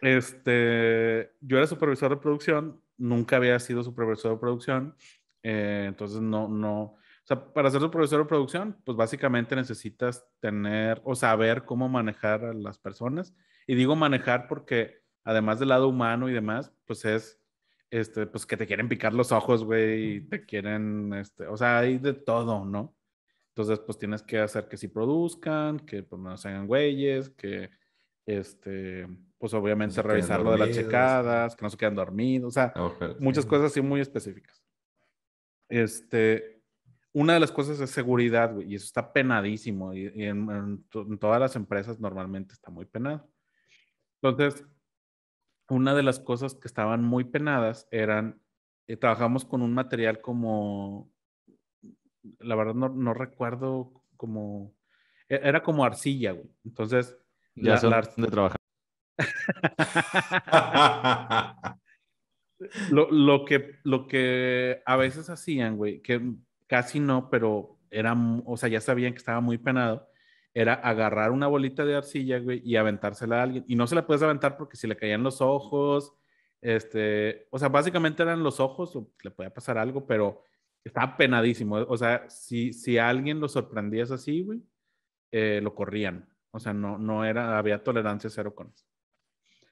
este, 0.00 1.32
yo 1.40 1.58
era 1.58 1.66
supervisor 1.66 2.10
de 2.10 2.16
producción, 2.16 2.80
nunca 2.98 3.36
había 3.36 3.58
sido 3.58 3.82
supervisor 3.82 4.32
de 4.32 4.38
producción, 4.38 4.96
eh, 5.42 5.84
entonces 5.88 6.20
no, 6.20 6.48
no, 6.48 6.82
o 7.26 7.26
sea, 7.26 7.52
para 7.52 7.70
ser 7.70 7.80
supervisor 7.80 8.20
de 8.20 8.28
producción, 8.28 8.76
pues 8.84 8.96
básicamente 8.96 9.56
necesitas 9.56 10.24
tener 10.38 11.00
o 11.04 11.16
saber 11.16 11.64
cómo 11.64 11.88
manejar 11.88 12.44
a 12.44 12.52
las 12.52 12.78
personas. 12.78 13.34
Y 13.66 13.74
digo 13.74 13.96
manejar 13.96 14.46
porque 14.46 15.02
además 15.24 15.58
del 15.58 15.70
lado 15.70 15.88
humano 15.88 16.28
y 16.28 16.32
demás, 16.32 16.72
pues 16.84 17.04
es, 17.04 17.40
este, 17.90 18.26
pues 18.26 18.46
que 18.46 18.56
te 18.56 18.66
quieren 18.66 18.88
picar 18.88 19.12
los 19.12 19.32
ojos, 19.32 19.64
güey, 19.64 20.16
y 20.16 20.20
te 20.20 20.46
quieren, 20.46 21.14
este, 21.14 21.48
o 21.48 21.56
sea, 21.56 21.78
hay 21.78 21.98
de 21.98 22.14
todo, 22.14 22.64
¿no? 22.64 22.96
Entonces, 23.48 23.80
pues 23.80 23.98
tienes 23.98 24.22
que 24.22 24.38
hacer 24.38 24.68
que 24.68 24.76
sí 24.76 24.86
produzcan, 24.86 25.80
que 25.80 26.04
pues 26.04 26.22
no 26.22 26.36
se 26.36 26.48
hagan 26.48 26.68
güeyes, 26.68 27.30
que, 27.30 27.70
este, 28.24 29.08
pues 29.38 29.52
obviamente 29.54 30.00
revisar 30.02 30.40
lo 30.40 30.52
de 30.52 30.58
las 30.58 30.68
checadas, 30.70 31.56
que 31.56 31.62
no 31.62 31.70
se 31.70 31.76
quedan 31.76 31.94
dormidos, 31.94 32.48
o 32.48 32.50
sea, 32.52 32.72
Ojalá. 32.76 33.14
muchas 33.20 33.44
cosas 33.46 33.70
así 33.70 33.80
muy 33.80 34.00
específicas. 34.00 34.62
Este, 35.68 36.62
una 37.12 37.34
de 37.34 37.40
las 37.40 37.50
cosas 37.52 37.80
es 37.80 37.90
seguridad, 37.90 38.54
güey, 38.54 38.72
y 38.72 38.74
eso 38.76 38.84
está 38.86 39.12
penadísimo, 39.12 39.92
y, 39.92 40.06
y 40.14 40.24
en, 40.24 40.48
en 40.50 40.84
to- 40.88 41.02
en 41.02 41.18
todas 41.18 41.40
las 41.40 41.56
empresas 41.56 41.98
normalmente 42.00 42.52
está 42.54 42.70
muy 42.70 42.84
penado. 42.86 43.28
Entonces, 44.22 44.64
una 45.68 45.94
de 45.94 46.02
las 46.02 46.20
cosas 46.20 46.54
que 46.54 46.68
estaban 46.68 47.02
muy 47.02 47.24
penadas 47.24 47.88
eran, 47.90 48.40
eh, 48.86 48.96
trabajamos 48.96 49.44
con 49.44 49.62
un 49.62 49.74
material 49.74 50.20
como, 50.20 51.10
la 52.38 52.54
verdad 52.54 52.74
no, 52.74 52.88
no 52.88 53.12
recuerdo 53.14 53.92
como, 54.16 54.74
e- 55.28 55.40
era 55.42 55.62
como 55.62 55.84
arcilla, 55.84 56.32
güey. 56.32 56.48
Entonces, 56.64 57.16
Ya 57.54 57.74
la-. 57.82 58.55
Lo, 62.90 63.10
lo 63.10 63.44
que, 63.44 63.76
lo 63.84 64.06
que 64.06 64.82
a 64.86 64.96
veces 64.96 65.28
hacían, 65.28 65.76
güey, 65.76 66.00
que 66.00 66.20
casi 66.66 67.00
no, 67.00 67.28
pero 67.30 67.78
era, 67.90 68.16
o 68.46 68.56
sea, 68.56 68.68
ya 68.68 68.80
sabían 68.80 69.12
que 69.12 69.18
estaba 69.18 69.40
muy 69.40 69.58
penado, 69.58 70.08
era 70.54 70.74
agarrar 70.74 71.32
una 71.32 71.48
bolita 71.48 71.84
de 71.84 71.96
arcilla, 71.96 72.38
güey, 72.38 72.62
y 72.64 72.76
aventársela 72.76 73.40
a 73.40 73.42
alguien. 73.42 73.64
Y 73.68 73.76
no 73.76 73.86
se 73.86 73.94
la 73.94 74.06
puedes 74.06 74.22
aventar 74.22 74.56
porque 74.56 74.76
si 74.76 74.86
le 74.86 74.96
caían 74.96 75.22
los 75.22 75.40
ojos, 75.42 76.14
este, 76.62 77.46
o 77.50 77.58
sea, 77.58 77.68
básicamente 77.68 78.22
eran 78.22 78.42
los 78.42 78.58
ojos, 78.60 78.98
le 79.22 79.30
podía 79.30 79.52
pasar 79.52 79.76
algo, 79.78 80.06
pero 80.06 80.42
estaba 80.82 81.16
penadísimo. 81.16 81.76
O 81.76 81.96
sea, 81.96 82.28
si, 82.30 82.72
si 82.72 82.96
alguien 82.98 83.38
lo 83.38 83.48
sorprendías 83.48 84.10
así, 84.10 84.42
güey, 84.42 84.62
eh, 85.30 85.60
lo 85.62 85.74
corrían. 85.74 86.28
O 86.52 86.58
sea, 86.58 86.72
no, 86.72 86.98
no 86.98 87.24
era, 87.24 87.58
había 87.58 87.84
tolerancia 87.84 88.30
cero 88.30 88.54
con 88.54 88.72
eso. 88.74 88.85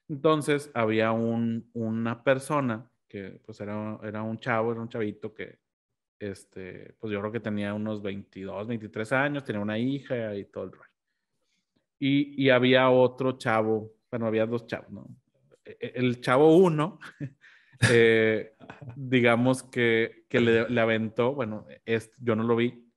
Entonces 0.08 0.70
había 0.74 1.12
un, 1.12 1.70
una 1.74 2.22
persona 2.22 2.90
que 3.08 3.40
pues 3.44 3.60
era, 3.60 3.98
era 4.02 4.22
un 4.22 4.38
chavo, 4.38 4.72
era 4.72 4.80
un 4.80 4.88
chavito 4.88 5.34
que, 5.34 5.60
este, 6.18 6.94
pues 7.00 7.12
yo 7.12 7.20
creo 7.20 7.32
que 7.32 7.40
tenía 7.40 7.74
unos 7.74 8.02
22, 8.02 8.66
23 8.68 9.12
años, 9.12 9.44
tenía 9.44 9.62
una 9.62 9.78
hija 9.78 10.34
y 10.36 10.46
todo 10.46 10.64
el 10.64 10.72
rollo. 10.72 10.90
Y, 11.98 12.42
y 12.44 12.50
había 12.50 12.90
otro 12.90 13.32
chavo, 13.38 13.92
bueno, 14.10 14.26
había 14.26 14.46
dos 14.46 14.66
chavos, 14.66 14.90
¿no? 14.90 15.06
E- 15.64 15.76
e- 15.80 15.92
El 15.96 16.20
chavo 16.20 16.56
uno, 16.56 16.98
eh, 17.90 18.54
digamos 18.96 19.62
que, 19.62 20.26
que 20.28 20.40
le, 20.40 20.68
le 20.68 20.80
aventó, 20.80 21.34
bueno, 21.34 21.66
es, 21.84 22.10
yo 22.20 22.36
no 22.36 22.42
lo 22.44 22.56
vi, 22.56 22.90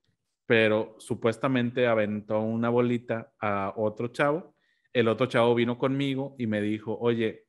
pero 0.46 0.96
supuestamente 1.00 1.88
aventó 1.88 2.40
una 2.42 2.70
bolita 2.70 3.34
a 3.40 3.74
otro 3.78 4.10
chavo. 4.10 4.56
El 4.98 5.08
otro 5.10 5.28
chavo 5.28 5.54
vino 5.54 5.78
conmigo 5.78 6.36
y 6.40 6.48
me 6.48 6.60
dijo, 6.60 6.98
oye, 7.00 7.46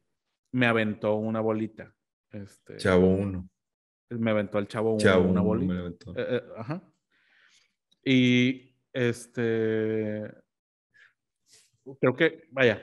me 0.53 0.67
aventó 0.67 1.15
una 1.15 1.41
bolita. 1.41 1.95
Este, 2.31 2.77
Chavo 2.77 3.07
uno. 3.07 3.49
Me 4.11 4.33
aventó 4.33 4.59
el 4.59 4.69
chavo, 4.69 4.91
uno 4.91 5.01
Chavo 5.01 5.23
una 5.23 5.41
uno 5.41 5.45
bolita. 5.45 5.73
me 5.73 5.81
aventó. 5.81 6.11
Eh, 6.11 6.27
eh, 6.29 6.43
ajá. 6.59 6.83
Y 8.05 8.77
este, 8.93 10.31
creo 11.99 12.15
que, 12.15 12.49
vaya, 12.51 12.83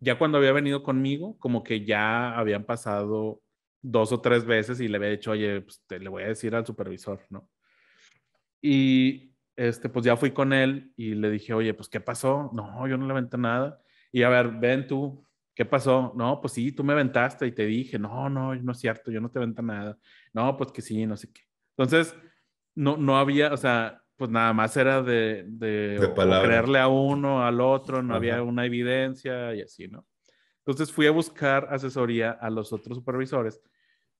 ya 0.00 0.18
cuando 0.18 0.38
había 0.38 0.50
venido 0.50 0.82
conmigo, 0.82 1.38
como 1.38 1.62
que 1.62 1.84
ya 1.84 2.36
habían 2.36 2.64
pasado 2.64 3.40
dos 3.80 4.10
o 4.10 4.20
tres 4.20 4.44
veces 4.44 4.80
y 4.80 4.88
le 4.88 4.96
había 4.96 5.10
dicho, 5.10 5.30
oye, 5.30 5.60
pues 5.60 5.84
te, 5.86 6.00
le 6.00 6.08
voy 6.08 6.24
a 6.24 6.28
decir 6.28 6.52
al 6.56 6.66
supervisor, 6.66 7.24
¿no? 7.30 7.48
Y 8.60 9.36
este, 9.54 9.88
pues 9.88 10.04
ya 10.04 10.16
fui 10.16 10.32
con 10.32 10.52
él 10.52 10.92
y 10.96 11.14
le 11.14 11.30
dije, 11.30 11.54
oye, 11.54 11.74
pues 11.74 11.88
¿qué 11.88 12.00
pasó? 12.00 12.50
No, 12.52 12.88
yo 12.88 12.96
no 12.96 13.06
le 13.06 13.12
aventé 13.12 13.38
nada. 13.38 13.80
Y 14.12 14.22
a 14.22 14.28
ver, 14.28 14.48
ven 14.48 14.86
tú, 14.86 15.24
¿qué 15.54 15.64
pasó? 15.64 16.12
No, 16.16 16.40
pues 16.40 16.54
sí, 16.54 16.72
tú 16.72 16.82
me 16.82 16.92
aventaste 16.92 17.46
y 17.46 17.52
te 17.52 17.66
dije, 17.66 17.98
no, 17.98 18.28
no, 18.28 18.54
no 18.54 18.72
es 18.72 18.78
cierto, 18.78 19.10
yo 19.10 19.20
no 19.20 19.30
te 19.30 19.38
aventa 19.38 19.62
nada. 19.62 19.98
No, 20.32 20.56
pues 20.56 20.72
que 20.72 20.82
sí, 20.82 21.06
no 21.06 21.16
sé 21.16 21.32
qué. 21.32 21.42
Entonces, 21.76 22.16
no, 22.74 22.96
no 22.96 23.18
había, 23.18 23.52
o 23.52 23.56
sea, 23.56 24.02
pues 24.16 24.30
nada 24.30 24.52
más 24.52 24.76
era 24.76 25.02
de, 25.02 25.44
de, 25.46 25.98
De 25.98 26.12
creerle 26.14 26.78
a 26.78 26.88
uno, 26.88 27.44
al 27.44 27.60
otro, 27.60 28.02
no 28.02 28.14
Ajá. 28.14 28.16
había 28.16 28.42
una 28.42 28.66
evidencia 28.66 29.54
y 29.54 29.62
así, 29.62 29.88
¿no? 29.88 30.06
Entonces 30.58 30.92
fui 30.92 31.06
a 31.06 31.10
buscar 31.10 31.68
asesoría 31.70 32.32
a 32.32 32.50
los 32.50 32.72
otros 32.72 32.98
supervisores. 32.98 33.62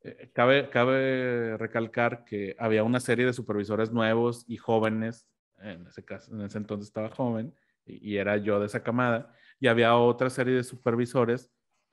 Eh, 0.02 0.30
cabe, 0.32 0.70
cabe 0.70 1.56
recalcar 1.58 2.24
que 2.24 2.56
había 2.58 2.82
una 2.82 2.98
serie 2.98 3.26
de 3.26 3.34
supervisores 3.34 3.92
nuevos 3.92 4.44
y 4.48 4.56
jóvenes, 4.56 5.28
en 5.58 5.86
ese 5.86 6.02
caso, 6.02 6.34
en 6.34 6.40
ese 6.40 6.56
entonces 6.56 6.88
estaba 6.88 7.10
joven 7.10 7.54
y, 7.84 8.12
y 8.12 8.16
era 8.16 8.38
yo 8.38 8.58
de 8.58 8.66
esa 8.66 8.82
camada, 8.82 9.34
y 9.60 9.68
había 9.68 9.94
otra 9.94 10.30
serie 10.30 10.54
de 10.54 10.64
supervisores 10.64 11.50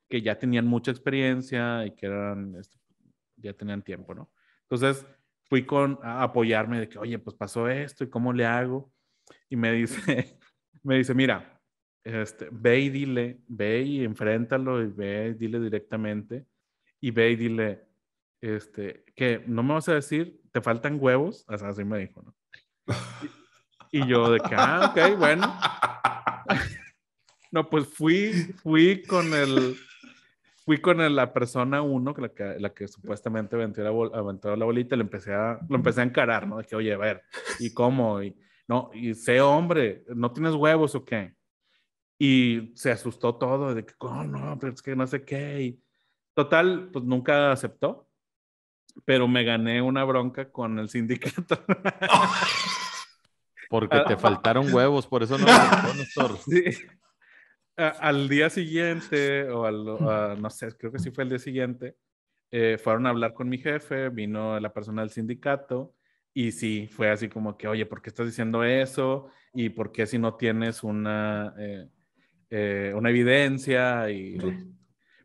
que 0.10 0.21
ya 0.21 0.39
tenían 0.39 0.65
mucha 0.65 0.89
experiencia 0.89 1.86
y 1.86 1.91
que 1.91 2.06
eran, 2.06 2.56
este, 2.56 2.77
ya 3.36 3.53
tenían 3.53 3.84
tiempo, 3.84 4.15
¿no? 4.15 4.32
Entonces 4.62 5.06
fui 5.43 5.65
con 5.65 5.99
a 6.01 6.23
apoyarme 6.23 6.80
de 6.80 6.89
que, 6.89 6.97
oye, 6.97 7.19
pues 7.19 7.36
pasó 7.36 7.67
esto 7.69 8.03
y 8.03 8.10
cómo 8.10 8.32
le 8.34 8.45
hago. 8.45 8.91
Y 9.49 9.58
me 9.58 9.73
dice, 9.73 10.38
me 10.84 10.97
dice, 10.97 11.13
mira, 11.13 11.62
este, 12.03 12.47
ve 12.51 12.80
y 12.80 12.89
dile, 12.89 13.41
ve 13.47 13.82
y 13.82 14.03
enfréntalo 14.06 14.82
y 14.82 14.88
ve 14.88 15.30
y 15.30 15.34
dile 15.34 15.60
directamente 15.60 16.45
y 17.01 17.12
ve 17.12 17.32
y 17.32 17.36
dile, 17.36 17.86
este, 18.39 19.03
que 19.13 19.43
no 19.45 19.62
me 19.62 19.73
vas 19.73 19.89
a 19.89 19.95
decir, 19.95 20.41
te 20.51 20.62
faltan 20.62 20.97
huevos, 20.99 21.45
o 21.47 21.58
sea, 21.58 21.69
así 21.69 21.84
me 21.84 21.99
dijo, 21.99 22.23
¿no? 22.23 22.36
Y, 23.91 23.99
y 24.03 24.08
yo 24.08 24.32
de 24.32 24.39
que, 24.39 24.56
ah, 24.56 24.93
ok, 24.93 25.17
bueno. 25.17 25.53
No, 27.58 27.67
pues 27.72 27.88
fui, 27.88 28.32
fui 28.62 29.02
con 29.02 29.34
el, 29.34 29.76
fui 30.63 30.80
con 30.80 31.02
el- 31.02 31.15
la 31.15 31.34
persona 31.34 31.82
uno, 31.82 32.13
que 32.13 32.22
la 32.22 32.30
que, 32.30 32.60
la 32.60 32.70
que 32.72 32.88
supuestamente 32.88 33.56
aventó 33.56 33.82
la, 33.82 33.89
bol- 33.89 34.12
aventó 34.13 34.56
la 34.56 34.63
bolita, 34.63 34.96
le 34.96 35.02
empecé 35.02 35.34
a, 35.34 35.60
lo 35.67 35.76
empecé 35.76 36.02
a 36.02 36.04
encarar, 36.04 36.46
¿no? 36.48 36.58
De 36.60 36.65
que, 36.65 36.76
oye, 36.76 36.93
a 36.93 36.98
ver, 37.00 37.24
¿y 37.58 37.74
cómo? 37.74 38.22
Y, 38.22 38.38
no, 38.67 38.91
y 38.93 39.15
sé 39.15 39.41
hombre, 39.41 40.04
¿no 40.10 40.32
tienes 40.32 40.54
huevos 40.54 40.93
o 40.93 41.04
qué? 41.04 41.34
Y 42.20 42.74
se 42.76 42.91
asustó 42.91 43.34
todo, 43.34 43.74
de 43.74 43.84
que, 43.88 43.96
oh, 43.98 44.24
no, 44.24 44.56
pero 44.60 44.72
es 44.72 44.84
que 44.84 44.96
no 44.96 45.08
sé 45.08 45.24
qué. 45.26 45.60
Y, 45.63 45.82
total, 46.36 46.91
pues 46.93 47.06
nunca 47.06 47.52
aceptó, 47.52 48.08
pero 49.04 49.28
me 49.28 49.43
gané 49.43 49.82
una 49.82 50.04
bronca 50.04 50.52
con 50.52 50.78
el 50.78 50.89
sindicato. 50.89 51.58
Porque 53.70 53.98
te 54.08 54.15
faltaron 54.15 54.74
huevos, 54.74 55.06
por 55.08 55.24
eso 55.24 55.38
no. 55.38 55.46
Sí. 56.46 56.63
A- 57.78 57.90
al 57.90 58.28
día 58.28 58.50
siguiente, 58.50 59.50
o 59.50 59.66
al, 59.66 59.88
a- 60.08 60.36
no 60.40 60.50
sé, 60.50 60.76
creo 60.78 60.92
que 60.92 61.00
sí 61.00 61.12
fue 61.12 61.24
el 61.26 61.30
día 61.30 61.40
siguiente, 61.40 61.96
eh, 62.52 62.78
fueron 62.84 63.06
a 63.06 63.10
hablar 63.12 63.34
con 63.34 63.50
mi 63.50 63.58
jefe, 63.60 64.10
vino 64.10 64.60
la 64.60 64.74
persona 64.74 65.02
del 65.02 65.12
sindicato, 65.12 65.94
y 66.34 66.52
sí, 66.52 66.88
fue 66.92 67.10
así 67.12 67.30
como 67.30 67.58
que, 67.58 67.68
oye, 67.68 67.86
¿por 67.86 68.02
qué 68.02 68.10
estás 68.10 68.28
diciendo 68.28 68.63
eso? 68.63 69.30
¿Y 69.54 69.70
por 69.70 69.92
qué 69.92 70.06
si 70.08 70.18
no 70.20 70.36
tienes 70.36 70.84
una, 70.84 71.54
eh, 71.60 71.88
eh, 72.50 72.94
una 72.96 73.10
evidencia? 73.10 74.10
Y, 74.12 74.38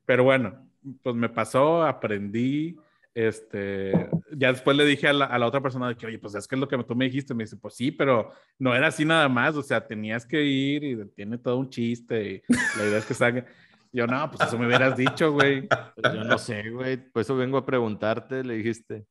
pero 0.07 0.25
bueno, 0.25 0.69
pues 1.03 1.15
me 1.17 1.29
pasó, 1.29 1.83
aprendí. 1.85 2.77
Este, 3.15 4.09
ya 4.31 4.53
después 4.53 4.77
le 4.77 4.85
dije 4.87 5.09
a 5.09 5.13
la, 5.13 5.27
a 5.27 5.39
la 5.39 5.47
otra 5.47 5.61
persona 5.61 5.89
de 5.89 5.97
que, 5.97 6.07
oye, 6.07 6.19
pues 6.19 6.35
es 6.35 6.49
que 6.49 6.55
es 6.55 6.61
lo 6.61 6.69
que 6.69 6.79
tú 6.83 6.95
me 6.95 7.05
dijiste. 7.07 7.35
Me 7.35 7.45
dice, 7.45 7.57
pues 7.57 7.75
sí, 7.75 7.91
pero 7.93 8.33
no 8.59 8.75
era 8.75 8.89
así 8.89 9.05
nada 9.05 9.29
más. 9.29 9.57
O 9.57 9.63
sea, 9.63 9.87
tenías 9.87 10.25
que 10.27 10.43
ir 10.43 10.85
y 10.85 11.05
tiene 11.11 11.39
todo 11.39 11.59
un 11.59 11.69
chiste. 11.69 12.25
Y 12.25 12.43
la 12.79 12.87
idea 12.87 12.99
es 12.99 13.05
que 13.05 13.15
salga. 13.15 13.45
Yo, 13.93 14.07
no, 14.07 14.31
pues 14.31 14.49
eso 14.49 14.59
me 14.59 14.67
hubieras 14.67 14.97
dicho, 14.97 15.33
güey. 15.33 15.69
Pues 15.69 16.15
Yo 16.15 16.25
no 16.25 16.39
sé, 16.39 16.71
güey. 16.71 16.97
Por 16.97 17.21
eso 17.21 17.37
vengo 17.37 17.59
a 17.59 17.67
preguntarte, 17.67 18.43
le 18.43 18.55
dijiste. 18.55 19.07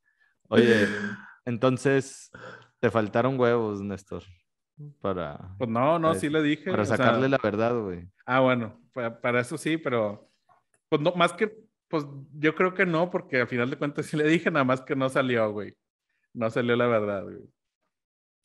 Oye, 0.50 0.88
entonces 1.46 2.32
te 2.80 2.90
faltaron 2.90 3.40
huevos, 3.40 3.82
Néstor, 3.82 4.24
para, 5.00 5.56
Pues 5.58 5.70
no, 5.70 6.00
no, 6.00 6.14
sí 6.16 6.30
le 6.30 6.42
dije. 6.42 6.72
para 6.72 6.84
o 6.84 6.86
sea, 6.86 6.98
sacarle 6.98 7.30
la 7.30 7.38
verdad, 7.42 7.80
güey. 7.80 8.08
Ah, 8.26 8.40
bueno, 8.40 8.82
pa- 8.92 9.22
para, 9.22 9.40
eso 9.42 9.58
sí, 9.58 9.78
pero 9.78 10.30
pues 10.90 11.02
no, 11.02 11.14
más 11.14 11.32
que, 11.34 11.56
pues 11.92 12.06
yo 12.40 12.56
creo 12.56 12.74
que 12.74 12.86
no, 12.88 13.12
porque 13.12 13.42
al 13.42 13.48
final 13.48 13.70
de 13.70 13.76
cuentas 13.78 14.08
sí 14.08 14.18
le 14.18 14.28
dije, 14.28 14.50
nada 14.50 14.64
más 14.66 14.82
que 14.82 14.96
no 14.96 15.10
salió, 15.10 15.52
güey. 15.52 15.76
No 16.34 16.50
salió 16.50 16.76
la 16.76 16.88
verdad, 16.88 17.24
güey. 17.24 17.36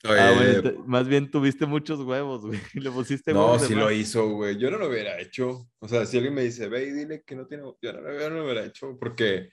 Oye, 0.04 0.20
Ah, 0.20 0.32
güey, 0.36 0.62
te- 0.62 0.78
más 0.86 1.08
bien 1.08 1.30
tuviste 1.30 1.64
muchos 1.64 2.00
huevos, 2.00 2.44
güey. 2.46 2.60
Le 2.74 2.90
pusiste 2.90 3.32
no, 3.32 3.40
huevos 3.46 3.62
de 3.62 3.68
sí 3.68 3.74
lo 3.74 3.90
hizo, 3.90 4.28
güey. 4.30 4.58
Yo 4.58 4.70
no 4.70 4.76
lo 4.78 4.88
hubiera 4.88 5.18
hecho. 5.20 5.68
O 5.78 5.88
sea, 5.88 6.04
si 6.04 6.18
alguien 6.18 6.34
me 6.34 6.42
dice, 6.42 6.68
ve 6.68 6.84
y 6.84 6.90
dile 6.90 7.22
que 7.24 7.34
no 7.34 7.46
tiene, 7.46 7.62
yo 7.80 7.92
no, 7.92 8.00
yo 8.20 8.28
no 8.30 8.36
lo 8.36 8.44
hubiera 8.44 8.64
hecho 8.64 8.96
porque 9.00 9.48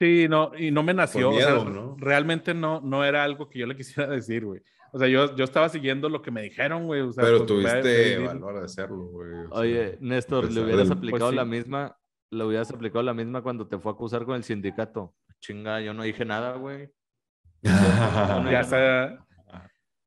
Sí, 0.00 0.26
no, 0.28 0.52
y 0.56 0.70
no 0.70 0.82
me 0.82 0.94
nació. 0.94 1.30
o 1.30 1.36
sea, 1.38 1.50
miedo, 1.54 1.64
¿no? 1.70 1.96
Realmente 1.98 2.54
no, 2.54 2.80
no 2.80 3.04
era 3.04 3.24
algo 3.24 3.48
que 3.48 3.58
yo 3.60 3.66
le 3.66 3.76
quisiera 4.06 4.08
decir, 4.08 4.44
güey. 4.44 4.60
O 4.92 4.98
sea, 4.98 5.06
yo, 5.08 5.36
yo 5.36 5.44
estaba 5.44 5.68
siguiendo 5.68 6.08
lo 6.08 6.22
que 6.22 6.30
me 6.30 6.42
dijeron, 6.42 6.86
güey. 6.86 7.02
o 7.02 7.12
sea, 7.12 7.22
pero 7.24 7.44
pues, 7.46 7.64
ve- 7.64 7.82
ve 7.82 8.12
y 8.12 8.14
tuviste 8.14 8.26
valor 8.26 8.58
de 8.58 8.64
hacerlo, 8.64 9.04
güey. 9.06 9.30
o 9.30 9.48
sea, 9.48 9.58
Oye, 9.58 9.98
Néstor, 10.00 10.50
le 10.50 10.60
hubieras 10.62 10.88
del- 10.88 10.96
aplicado 10.98 11.26
Pues 11.26 11.34
la 11.36 11.44
misma, 11.44 11.97
le 12.30 12.44
hubieras 12.44 12.70
aplicado 12.70 13.02
la 13.02 13.14
misma 13.14 13.42
cuando 13.42 13.66
te 13.66 13.78
fue 13.78 13.92
a 13.92 13.94
acusar 13.94 14.24
con 14.24 14.36
el 14.36 14.44
sindicato. 14.44 15.14
Chinga, 15.40 15.80
yo 15.80 15.94
no 15.94 16.02
dije 16.02 16.24
nada, 16.24 16.56
güey. 16.56 16.90
no, 17.62 17.62
Ya 18.50 18.62
no. 18.62 18.64
sé. 18.64 19.18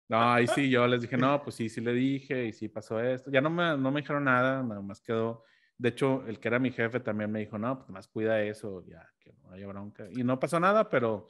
No, 0.10 0.34
ahí 0.34 0.46
sí, 0.48 0.70
yo 0.70 0.86
les 0.88 1.02
dije, 1.02 1.16
no, 1.16 1.42
pues 1.42 1.56
sí, 1.56 1.70
sí 1.70 1.80
le 1.80 1.94
dije 1.94 2.46
y 2.46 2.52
sí 2.52 2.68
pasó 2.68 3.00
esto. 3.00 3.32
Ya 3.32 3.40
no 3.40 3.50
me, 3.50 3.78
no 3.78 3.92
me 3.92 4.02
dijeron 4.02 4.26
nada, 4.26 4.62
nada 4.62 4.82
más 4.82 5.00
quedó. 5.00 5.46
De 5.78 5.88
hecho, 5.90 6.28
el 6.28 6.38
que 6.38 6.50
era 6.50 6.60
mi 6.60 6.70
jefe 6.70 7.00
también 7.00 7.32
me 7.32 7.40
dijo, 7.40 7.58
no, 7.58 7.78
pues 7.78 7.90
más 7.90 8.08
cuida 8.10 8.42
eso, 8.42 8.84
ya, 8.86 9.08
que 9.20 9.32
no 9.42 9.52
haya 9.52 9.68
bronca. 9.68 10.08
Y 10.12 10.24
no 10.24 10.38
pasó 10.38 10.60
nada, 10.60 10.90
pero 10.90 11.28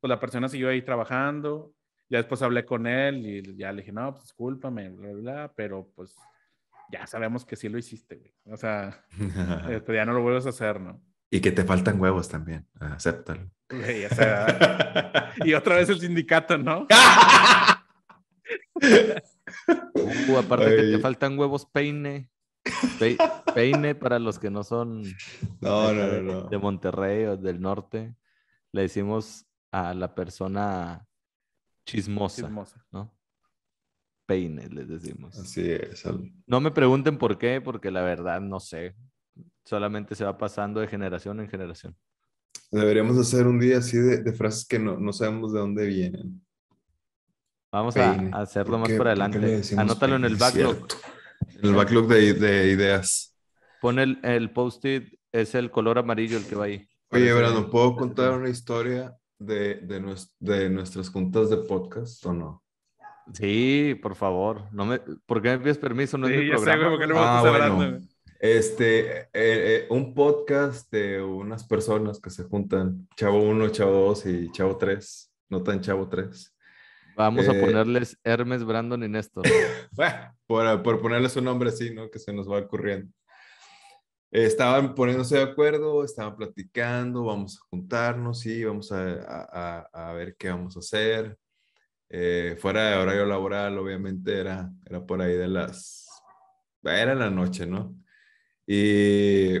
pues 0.00 0.08
la 0.08 0.18
persona 0.18 0.48
siguió 0.48 0.68
ahí 0.68 0.82
trabajando. 0.82 1.74
Ya 2.08 2.18
después 2.18 2.42
hablé 2.42 2.64
con 2.66 2.88
él 2.88 3.24
y 3.24 3.56
ya 3.56 3.72
le 3.72 3.82
dije, 3.82 3.92
no, 3.92 4.10
pues 4.10 4.24
discúlpame, 4.24 4.90
bla, 4.90 5.12
bla, 5.12 5.20
bla, 5.20 5.52
pero 5.54 5.88
pues 5.94 6.16
ya 6.90 7.06
sabemos 7.06 7.44
que 7.44 7.56
sí 7.56 7.68
lo 7.68 7.78
hiciste, 7.78 8.16
güey. 8.16 8.34
O 8.52 8.56
sea, 8.56 9.04
este, 9.70 9.94
ya 9.94 10.04
no 10.04 10.12
lo 10.12 10.22
vuelves 10.22 10.46
a 10.46 10.50
hacer, 10.50 10.80
¿no? 10.80 11.02
y 11.30 11.40
que 11.40 11.50
te 11.50 11.64
faltan 11.64 12.00
huevos 12.00 12.28
también. 12.28 12.68
Acéptalo. 12.78 13.50
Güey, 13.68 14.04
o 14.04 14.08
sea, 14.10 15.32
y 15.44 15.52
otra 15.54 15.76
vez 15.76 15.88
el 15.88 15.98
sindicato, 15.98 16.56
¿no? 16.58 16.86
Uh, 19.94 20.36
aparte 20.38 20.76
que 20.76 20.82
te 20.82 20.98
faltan 20.98 21.38
huevos, 21.38 21.66
peine. 21.66 22.30
Pe- 22.98 23.16
peine 23.54 23.94
para 23.94 24.18
los 24.18 24.38
que 24.38 24.50
no 24.50 24.62
son 24.64 25.02
No, 25.60 25.92
no, 25.92 26.06
de, 26.06 26.22
no, 26.22 26.32
no. 26.42 26.48
de 26.48 26.58
Monterrey 26.58 27.24
o 27.26 27.36
del 27.36 27.60
norte. 27.60 28.14
Le 28.72 28.82
decimos 28.82 29.46
a 29.70 29.94
la 29.94 30.14
persona 30.14 31.06
chismosa, 31.86 32.42
Chismosa. 32.42 32.84
¿no? 32.90 33.14
Peine, 34.26 34.68
les 34.68 34.88
decimos. 34.88 35.38
Así 35.38 35.70
es. 35.70 36.04
No 36.46 36.60
me 36.60 36.70
pregunten 36.70 37.18
por 37.18 37.38
qué, 37.38 37.60
porque 37.60 37.90
la 37.90 38.02
verdad 38.02 38.40
no 38.40 38.60
sé. 38.60 38.94
Solamente 39.64 40.14
se 40.14 40.24
va 40.24 40.38
pasando 40.38 40.80
de 40.80 40.88
generación 40.88 41.40
en 41.40 41.48
generación. 41.48 41.96
Deberíamos 42.70 43.18
hacer 43.18 43.46
un 43.46 43.58
día 43.58 43.78
así 43.78 43.98
de, 43.98 44.22
de 44.22 44.32
frases 44.32 44.66
que 44.66 44.78
no, 44.78 44.98
no 44.98 45.12
sabemos 45.12 45.52
de 45.52 45.60
dónde 45.60 45.86
vienen. 45.86 46.44
Vamos 47.70 47.94
Peine. 47.94 48.30
a, 48.32 48.42
hacerlo 48.42 48.78
¿Por 48.78 48.88
más 48.88 48.96
por 48.96 49.08
adelante. 49.08 49.62
Anótalo 49.76 50.16
en 50.16 50.24
el 50.24 50.36
backlog. 50.36 50.86
En 51.58 51.70
el 51.70 51.74
backlog 51.74 52.08
de, 52.08 52.34
de 52.34 52.70
ideas. 52.70 53.36
Pon 53.80 53.98
el, 53.98 54.18
el 54.22 54.50
post-it, 54.50 55.14
es 55.32 55.54
el 55.54 55.70
color 55.70 55.98
amarillo 55.98 56.38
el 56.38 56.46
que 56.46 56.54
va 56.54 56.64
ahí. 56.64 56.88
Oye, 57.10 57.32
Brandon, 57.32 57.70
¿puedo 57.70 57.94
contar 57.96 58.32
una 58.32 58.48
historia 58.48 59.14
de, 59.38 59.76
de, 59.76 60.16
de 60.40 60.70
nuestras 60.70 61.10
juntas 61.10 61.50
de 61.50 61.58
podcast 61.58 62.24
o 62.26 62.32
no? 62.32 62.63
Sí, 63.32 63.98
por 64.02 64.14
favor. 64.14 64.64
No 64.72 64.84
me, 64.84 64.98
¿Por 64.98 65.40
qué 65.42 65.50
me 65.50 65.58
pides 65.58 65.78
permiso? 65.78 66.18
No 66.18 66.26
es 66.28 66.34
Sí, 66.34 66.38
mi 66.40 66.48
ya 66.50 66.58
sé, 66.58 66.64
programa. 66.64 66.84
güey, 66.88 66.98
¿por 66.98 67.06
qué 67.08 67.14
no 67.14 67.20
Ah, 67.20 67.40
bueno. 67.42 67.98
Este, 68.40 69.20
eh, 69.22 69.26
eh, 69.32 69.86
un 69.88 70.12
podcast 70.12 70.90
de 70.92 71.22
unas 71.22 71.64
personas 71.64 72.20
que 72.20 72.28
se 72.30 72.44
juntan, 72.44 73.08
Chavo 73.16 73.40
1, 73.42 73.68
Chavo 73.70 74.08
2 74.08 74.26
y 74.26 74.52
Chavo 74.52 74.76
3, 74.76 75.32
no 75.48 75.62
tan 75.62 75.80
Chavo 75.80 76.08
3. 76.08 76.54
Vamos 77.16 77.48
a 77.48 77.52
Eh, 77.56 77.60
ponerles 77.60 78.18
Hermes, 78.24 78.64
Brandon 78.64 79.02
y 79.02 79.08
Néstor. 79.08 79.44
Por, 80.46 80.82
por 80.82 81.00
ponerles 81.00 81.34
un 81.36 81.44
nombre 81.44 81.70
así, 81.70 81.94
¿no? 81.94 82.10
Que 82.10 82.18
se 82.18 82.32
nos 82.34 82.50
va 82.50 82.58
ocurriendo. 82.58 83.10
Eh, 84.30 84.44
estaban 84.44 84.94
poniéndose 84.94 85.36
de 85.36 85.42
acuerdo, 85.44 86.04
estaban 86.04 86.36
platicando, 86.36 87.24
vamos 87.24 87.56
a 87.56 87.64
juntarnos, 87.70 88.40
sí, 88.40 88.62
vamos 88.64 88.92
a, 88.92 89.14
a- 89.22 89.88
a- 89.94 90.10
a 90.10 90.12
ver 90.12 90.36
qué 90.36 90.50
vamos 90.50 90.76
a 90.76 90.80
hacer. 90.80 91.38
Eh, 92.10 92.56
fuera 92.60 92.90
de 92.90 92.96
horario 92.96 93.26
laboral, 93.26 93.76
obviamente 93.78 94.38
era, 94.38 94.70
era 94.86 95.04
por 95.04 95.20
ahí 95.22 95.34
de 95.34 95.48
las... 95.48 96.08
Era 96.82 97.12
en 97.12 97.18
la 97.18 97.30
noche, 97.30 97.66
¿no? 97.66 97.96
Y 98.66 99.58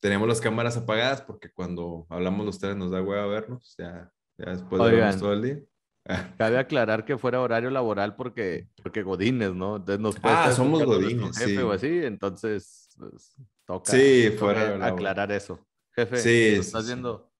teníamos 0.00 0.28
las 0.28 0.40
cámaras 0.40 0.76
apagadas 0.76 1.22
porque 1.22 1.50
cuando 1.50 2.06
hablamos 2.08 2.46
los 2.46 2.58
tres 2.58 2.76
nos 2.76 2.90
da 2.90 3.02
hueva 3.02 3.26
vernos, 3.26 3.74
ya, 3.78 4.10
ya 4.38 4.50
después 4.50 4.82
de 4.82 4.90
vernos 4.92 5.18
todo 5.18 5.32
el 5.32 5.42
día. 5.42 5.60
Cabe 6.38 6.58
aclarar 6.58 7.04
que 7.04 7.18
fuera 7.18 7.40
horario 7.40 7.70
laboral 7.70 8.16
porque, 8.16 8.68
porque 8.82 9.02
Godines, 9.02 9.52
¿no? 9.54 9.76
Entonces 9.76 10.00
nos 10.00 10.16
Ah, 10.22 10.50
somos 10.52 10.82
godines, 10.84 11.36
jefe 11.36 11.50
sí. 11.50 11.58
o 11.58 11.72
así, 11.72 12.04
entonces 12.04 12.88
pues, 12.96 13.36
toca, 13.66 13.90
Sí, 13.92 14.30
fuera 14.38 14.84
aclarar 14.86 15.30
eso. 15.32 15.64
Jefe, 15.94 16.16
Sí, 16.16 16.56
¿nos 16.56 16.64
sí, 16.64 16.68
estás 16.68 16.84
sí. 16.84 16.88
viendo? 16.92 17.30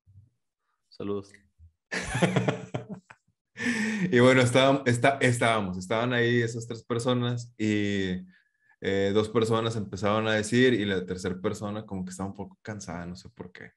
Saludos. 0.89 1.33
y 4.11 4.19
bueno, 4.21 4.41
estábamos, 4.41 4.83
está, 4.87 5.19
estábamos, 5.21 5.79
estaban 5.79 6.13
ahí 6.13 6.41
esas 6.43 6.67
tres 6.67 6.83
personas 6.83 7.53
y 7.59 8.27
eh, 8.81 9.11
dos 9.13 9.29
personas 9.29 9.77
empezaban 9.77 10.27
a 10.27 10.35
decir 10.35 10.75
y 10.75 10.85
la 10.85 11.05
tercera 11.05 11.39
persona 11.41 11.85
como 11.85 12.05
que 12.05 12.11
estaba 12.11 12.31
un 12.31 12.35
poco 12.35 12.59
cansada, 12.63 13.07
no 13.07 13.17
sé 13.17 13.29
por 13.31 13.53
qué. 13.53 13.73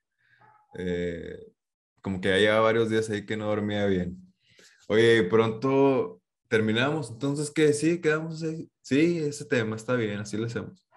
Eh, 0.78 1.38
como 2.02 2.22
que 2.22 2.30
ya 2.30 2.38
llevaba 2.38 2.62
varios 2.62 2.90
días 2.90 3.10
ahí 3.10 3.26
que 3.26 3.38
no 3.38 3.48
dormía 3.48 3.86
bien. 3.86 4.18
Oye, 4.88 5.24
pronto 5.24 6.22
terminamos, 6.48 7.10
entonces, 7.12 7.52
¿qué? 7.52 7.74
Sí, 7.74 8.00
quedamos 8.02 8.44
ahí. 8.44 8.70
Sí, 8.82 9.20
ese 9.20 9.46
tema 9.46 9.76
está 9.76 9.96
bien, 9.96 10.20
así 10.20 10.38
lo 10.38 10.46
hacemos. 10.46 10.88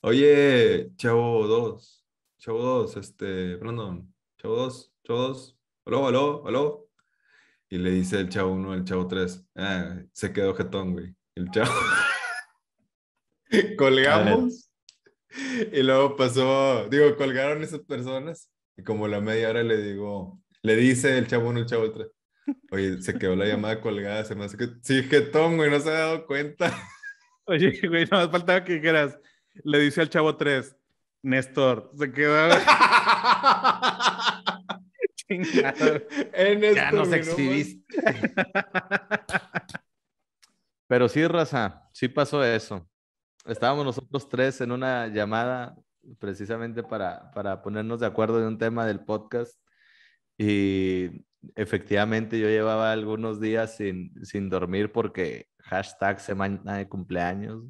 Oye, 0.00 0.92
chavo 0.96 1.46
2, 1.46 2.06
chavo 2.38 2.62
2, 2.62 2.96
este, 2.96 3.56
Brandon, 3.56 4.14
chavo 4.38 4.56
2, 4.56 4.94
chavo 5.04 5.18
2, 5.20 5.58
aló, 5.86 6.06
aló, 6.06 6.46
aló. 6.46 6.85
Y 7.68 7.78
le 7.78 7.90
dice 7.90 8.20
el 8.20 8.28
chavo 8.28 8.52
1 8.52 8.72
al 8.72 8.84
chavo 8.84 9.08
3, 9.08 9.44
ah, 9.56 9.96
se 10.12 10.32
quedó 10.32 10.54
jetón, 10.54 10.92
güey. 10.92 11.14
El 11.34 11.50
chavo. 11.50 11.72
Colgamos. 13.78 14.70
Y 15.72 15.82
luego 15.82 16.16
pasó, 16.16 16.88
digo, 16.88 17.16
colgaron 17.16 17.62
esas 17.62 17.80
personas. 17.80 18.50
Y 18.76 18.82
como 18.82 19.08
la 19.08 19.20
media 19.20 19.50
hora 19.50 19.62
le 19.62 19.78
digo, 19.78 20.40
le 20.62 20.76
dice 20.76 21.18
el 21.18 21.26
chavo 21.26 21.48
1 21.48 21.60
al 21.60 21.66
chavo 21.66 21.90
3, 21.90 22.06
oye, 22.70 23.02
se 23.02 23.18
quedó 23.18 23.34
la 23.34 23.46
llamada 23.46 23.80
colgada, 23.80 24.24
se 24.24 24.34
me 24.34 24.44
hace 24.44 24.56
que. 24.56 24.68
Sí, 24.82 25.02
jetón, 25.02 25.56
güey, 25.56 25.70
no 25.70 25.80
se 25.80 25.90
ha 25.90 25.94
dado 25.94 26.26
cuenta. 26.26 26.72
Oye, 27.48 27.80
güey, 27.88 28.04
no 28.10 28.18
más 28.18 28.30
faltaba 28.30 28.64
que 28.64 28.74
dijeras. 28.74 29.16
Le 29.62 29.78
dice 29.78 30.00
al 30.00 30.10
chavo 30.10 30.36
3, 30.36 30.76
Néstor, 31.22 31.92
se 31.96 32.12
quedó. 32.12 32.48
Chingado. 35.28 36.02
En 36.32 36.74
Ya 36.74 36.90
nos 36.92 37.12
exhibiste. 37.12 37.84
Pero 40.88 41.08
sí, 41.08 41.26
Raza, 41.26 41.88
sí 41.92 42.08
pasó 42.08 42.44
eso. 42.44 42.88
Estábamos 43.44 43.84
nosotros 43.84 44.28
tres 44.28 44.60
en 44.60 44.72
una 44.72 45.08
llamada 45.08 45.76
precisamente 46.18 46.82
para, 46.82 47.30
para 47.32 47.62
ponernos 47.62 48.00
de 48.00 48.06
acuerdo 48.06 48.38
en 48.40 48.46
un 48.46 48.58
tema 48.58 48.86
del 48.86 49.00
podcast 49.00 49.60
y 50.38 51.24
efectivamente 51.54 52.38
yo 52.38 52.48
llevaba 52.48 52.92
algunos 52.92 53.40
días 53.40 53.76
sin, 53.76 54.12
sin 54.24 54.48
dormir 54.48 54.92
porque 54.92 55.48
hashtag 55.60 56.20
semana 56.20 56.76
de 56.76 56.88
cumpleaños. 56.88 57.64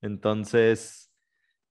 Entonces 0.00 1.03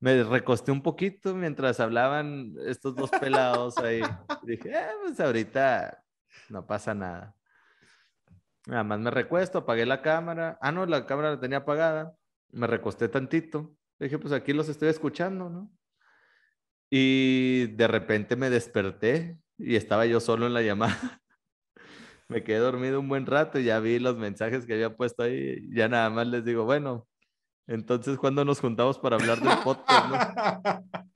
me 0.04 0.22
recosté 0.22 0.70
un 0.74 0.82
poquito 0.82 1.34
mientras 1.34 1.80
hablaban 1.80 2.56
estos 2.66 2.94
dos 2.94 3.10
pelados 3.10 3.78
ahí. 3.78 4.02
Dije, 4.44 4.70
"Eh, 4.70 4.88
pues 5.02 5.18
ahorita 5.18 6.04
no 6.50 6.68
pasa 6.68 6.94
nada. 6.94 7.38
Nada 8.68 8.84
más 8.84 9.00
me 9.00 9.12
recuesto, 9.12 9.60
apagué 9.60 9.86
la 9.86 10.02
cámara. 10.02 10.58
Ah, 10.60 10.74
no, 10.74 10.86
la 10.86 11.06
cámara 11.06 11.32
la 11.32 11.40
tenía 11.40 11.60
apagada. 11.60 12.18
Me 12.52 12.68
recosté 12.68 13.08
tantito. 13.08 13.78
Dije, 13.98 14.20
pues 14.20 14.34
aquí 14.34 14.52
los 14.52 14.68
estoy 14.68 14.90
escuchando, 14.90 15.50
¿no? 15.50 15.72
Y 16.92 17.68
de 17.68 17.88
repente 17.88 18.36
me 18.36 18.50
desperté 18.50 19.40
y 19.58 19.78
estaba 19.78 20.06
yo 20.06 20.20
solo 20.20 20.48
en 20.48 20.54
la 20.54 20.62
llamada. 20.62 20.98
Me 22.28 22.44
quedé 22.44 22.58
dormido 22.58 23.00
un 23.00 23.10
buen 23.10 23.26
rato 23.26 23.60
y 23.60 23.66
ya 23.66 23.80
vi 23.80 24.00
los 24.00 24.18
mensajes 24.18 24.66
que 24.66 24.74
había 24.74 24.96
puesto 24.98 25.24
ahí. 25.24 25.70
Ya 25.74 25.88
nada 25.88 26.10
más 26.10 26.28
les 26.28 26.44
digo, 26.44 26.66
bueno, 26.66 27.08
entonces, 27.68 28.18
¿cuándo 28.18 28.44
nos 28.46 28.60
juntamos 28.60 28.98
para 29.00 29.16
hablar 29.16 29.40
del 29.40 29.58
podcast? 29.64 30.10
no? 30.10 30.16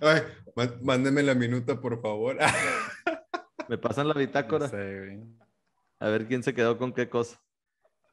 Ay, 0.00 0.22
má- 0.54 0.78
mándeme 0.82 1.22
la 1.22 1.34
minuta, 1.34 1.80
por 1.80 2.00
favor. 2.00 2.36
Me 3.68 3.78
pasan 3.78 4.08
la 4.08 4.14
No 4.18 4.20
bitácora. 4.20 4.68
sé. 4.68 5.20
A 6.00 6.08
ver 6.08 6.26
quién 6.28 6.42
se 6.42 6.54
quedó 6.54 6.78
con 6.78 6.92
qué 6.92 7.08
cosa. 7.08 7.40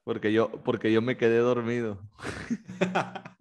Porque 0.04 0.32
yo, 0.34 0.52
porque 0.64 0.92
yo 0.92 1.02
me 1.02 1.18
quedé 1.18 1.38
dormido. 1.38 2.00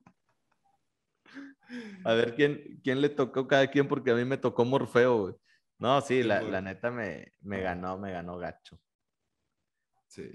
A 2.04 2.12
ver 2.12 2.34
quién, 2.34 2.80
quién 2.84 3.00
le 3.00 3.08
tocó 3.08 3.48
cada 3.48 3.66
quien, 3.68 3.88
porque 3.88 4.10
a 4.10 4.14
mí 4.14 4.24
me 4.24 4.36
tocó 4.36 4.64
Morfeo, 4.64 5.18
güey. 5.22 5.34
No, 5.78 6.00
sí, 6.02 6.22
la, 6.22 6.40
la 6.42 6.60
neta 6.60 6.90
me, 6.90 7.32
me 7.40 7.60
ganó, 7.60 7.98
me 7.98 8.12
ganó 8.12 8.38
gacho. 8.38 8.78
Sí. 10.06 10.30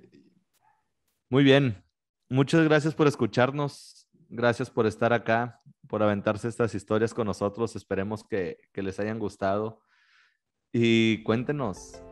Muy 1.29 1.43
bien. 1.43 1.81
Muchas 2.29 2.63
gracias 2.63 2.93
por 2.93 3.07
escucharnos. 3.07 4.07
Gracias 4.29 4.69
por 4.69 4.85
estar 4.85 5.11
acá, 5.11 5.61
por 5.87 6.03
aventarse 6.03 6.47
estas 6.47 6.75
historias 6.75 7.13
con 7.13 7.25
nosotros. 7.25 7.75
Esperemos 7.75 8.23
que, 8.23 8.57
que 8.71 8.83
les 8.83 8.99
hayan 8.99 9.17
gustado. 9.17 9.83
Y 10.71 11.23
cuéntenos 11.23 12.03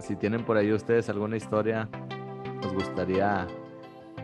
si 0.00 0.16
tienen 0.16 0.44
por 0.44 0.56
ahí 0.56 0.72
ustedes 0.72 1.08
alguna 1.08 1.36
historia. 1.36 1.88
Nos 2.62 2.74
gustaría 2.74 3.46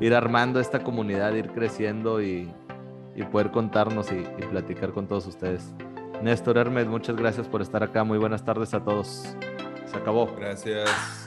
ir 0.00 0.14
armando 0.14 0.58
esta 0.58 0.82
comunidad, 0.82 1.32
ir 1.34 1.52
creciendo 1.52 2.20
y, 2.20 2.52
poder 3.30 3.50
contarnos 3.50 4.12
y, 4.12 4.18
y 4.18 4.46
platicar 4.50 4.92
con 4.92 5.06
todos 5.06 5.26
ustedes. 5.26 5.72
Néstor 6.22 6.58
Hermes, 6.58 6.86
muchas 6.86 7.16
gracias 7.16 7.46
por 7.46 7.62
estar 7.62 7.82
acá. 7.82 8.04
Muy 8.04 8.18
buenas 8.18 8.44
tardes 8.44 8.74
a 8.74 8.84
todos. 8.84 9.36
Se 9.86 9.96
acabó. 9.96 10.34
Gracias. 10.36 11.25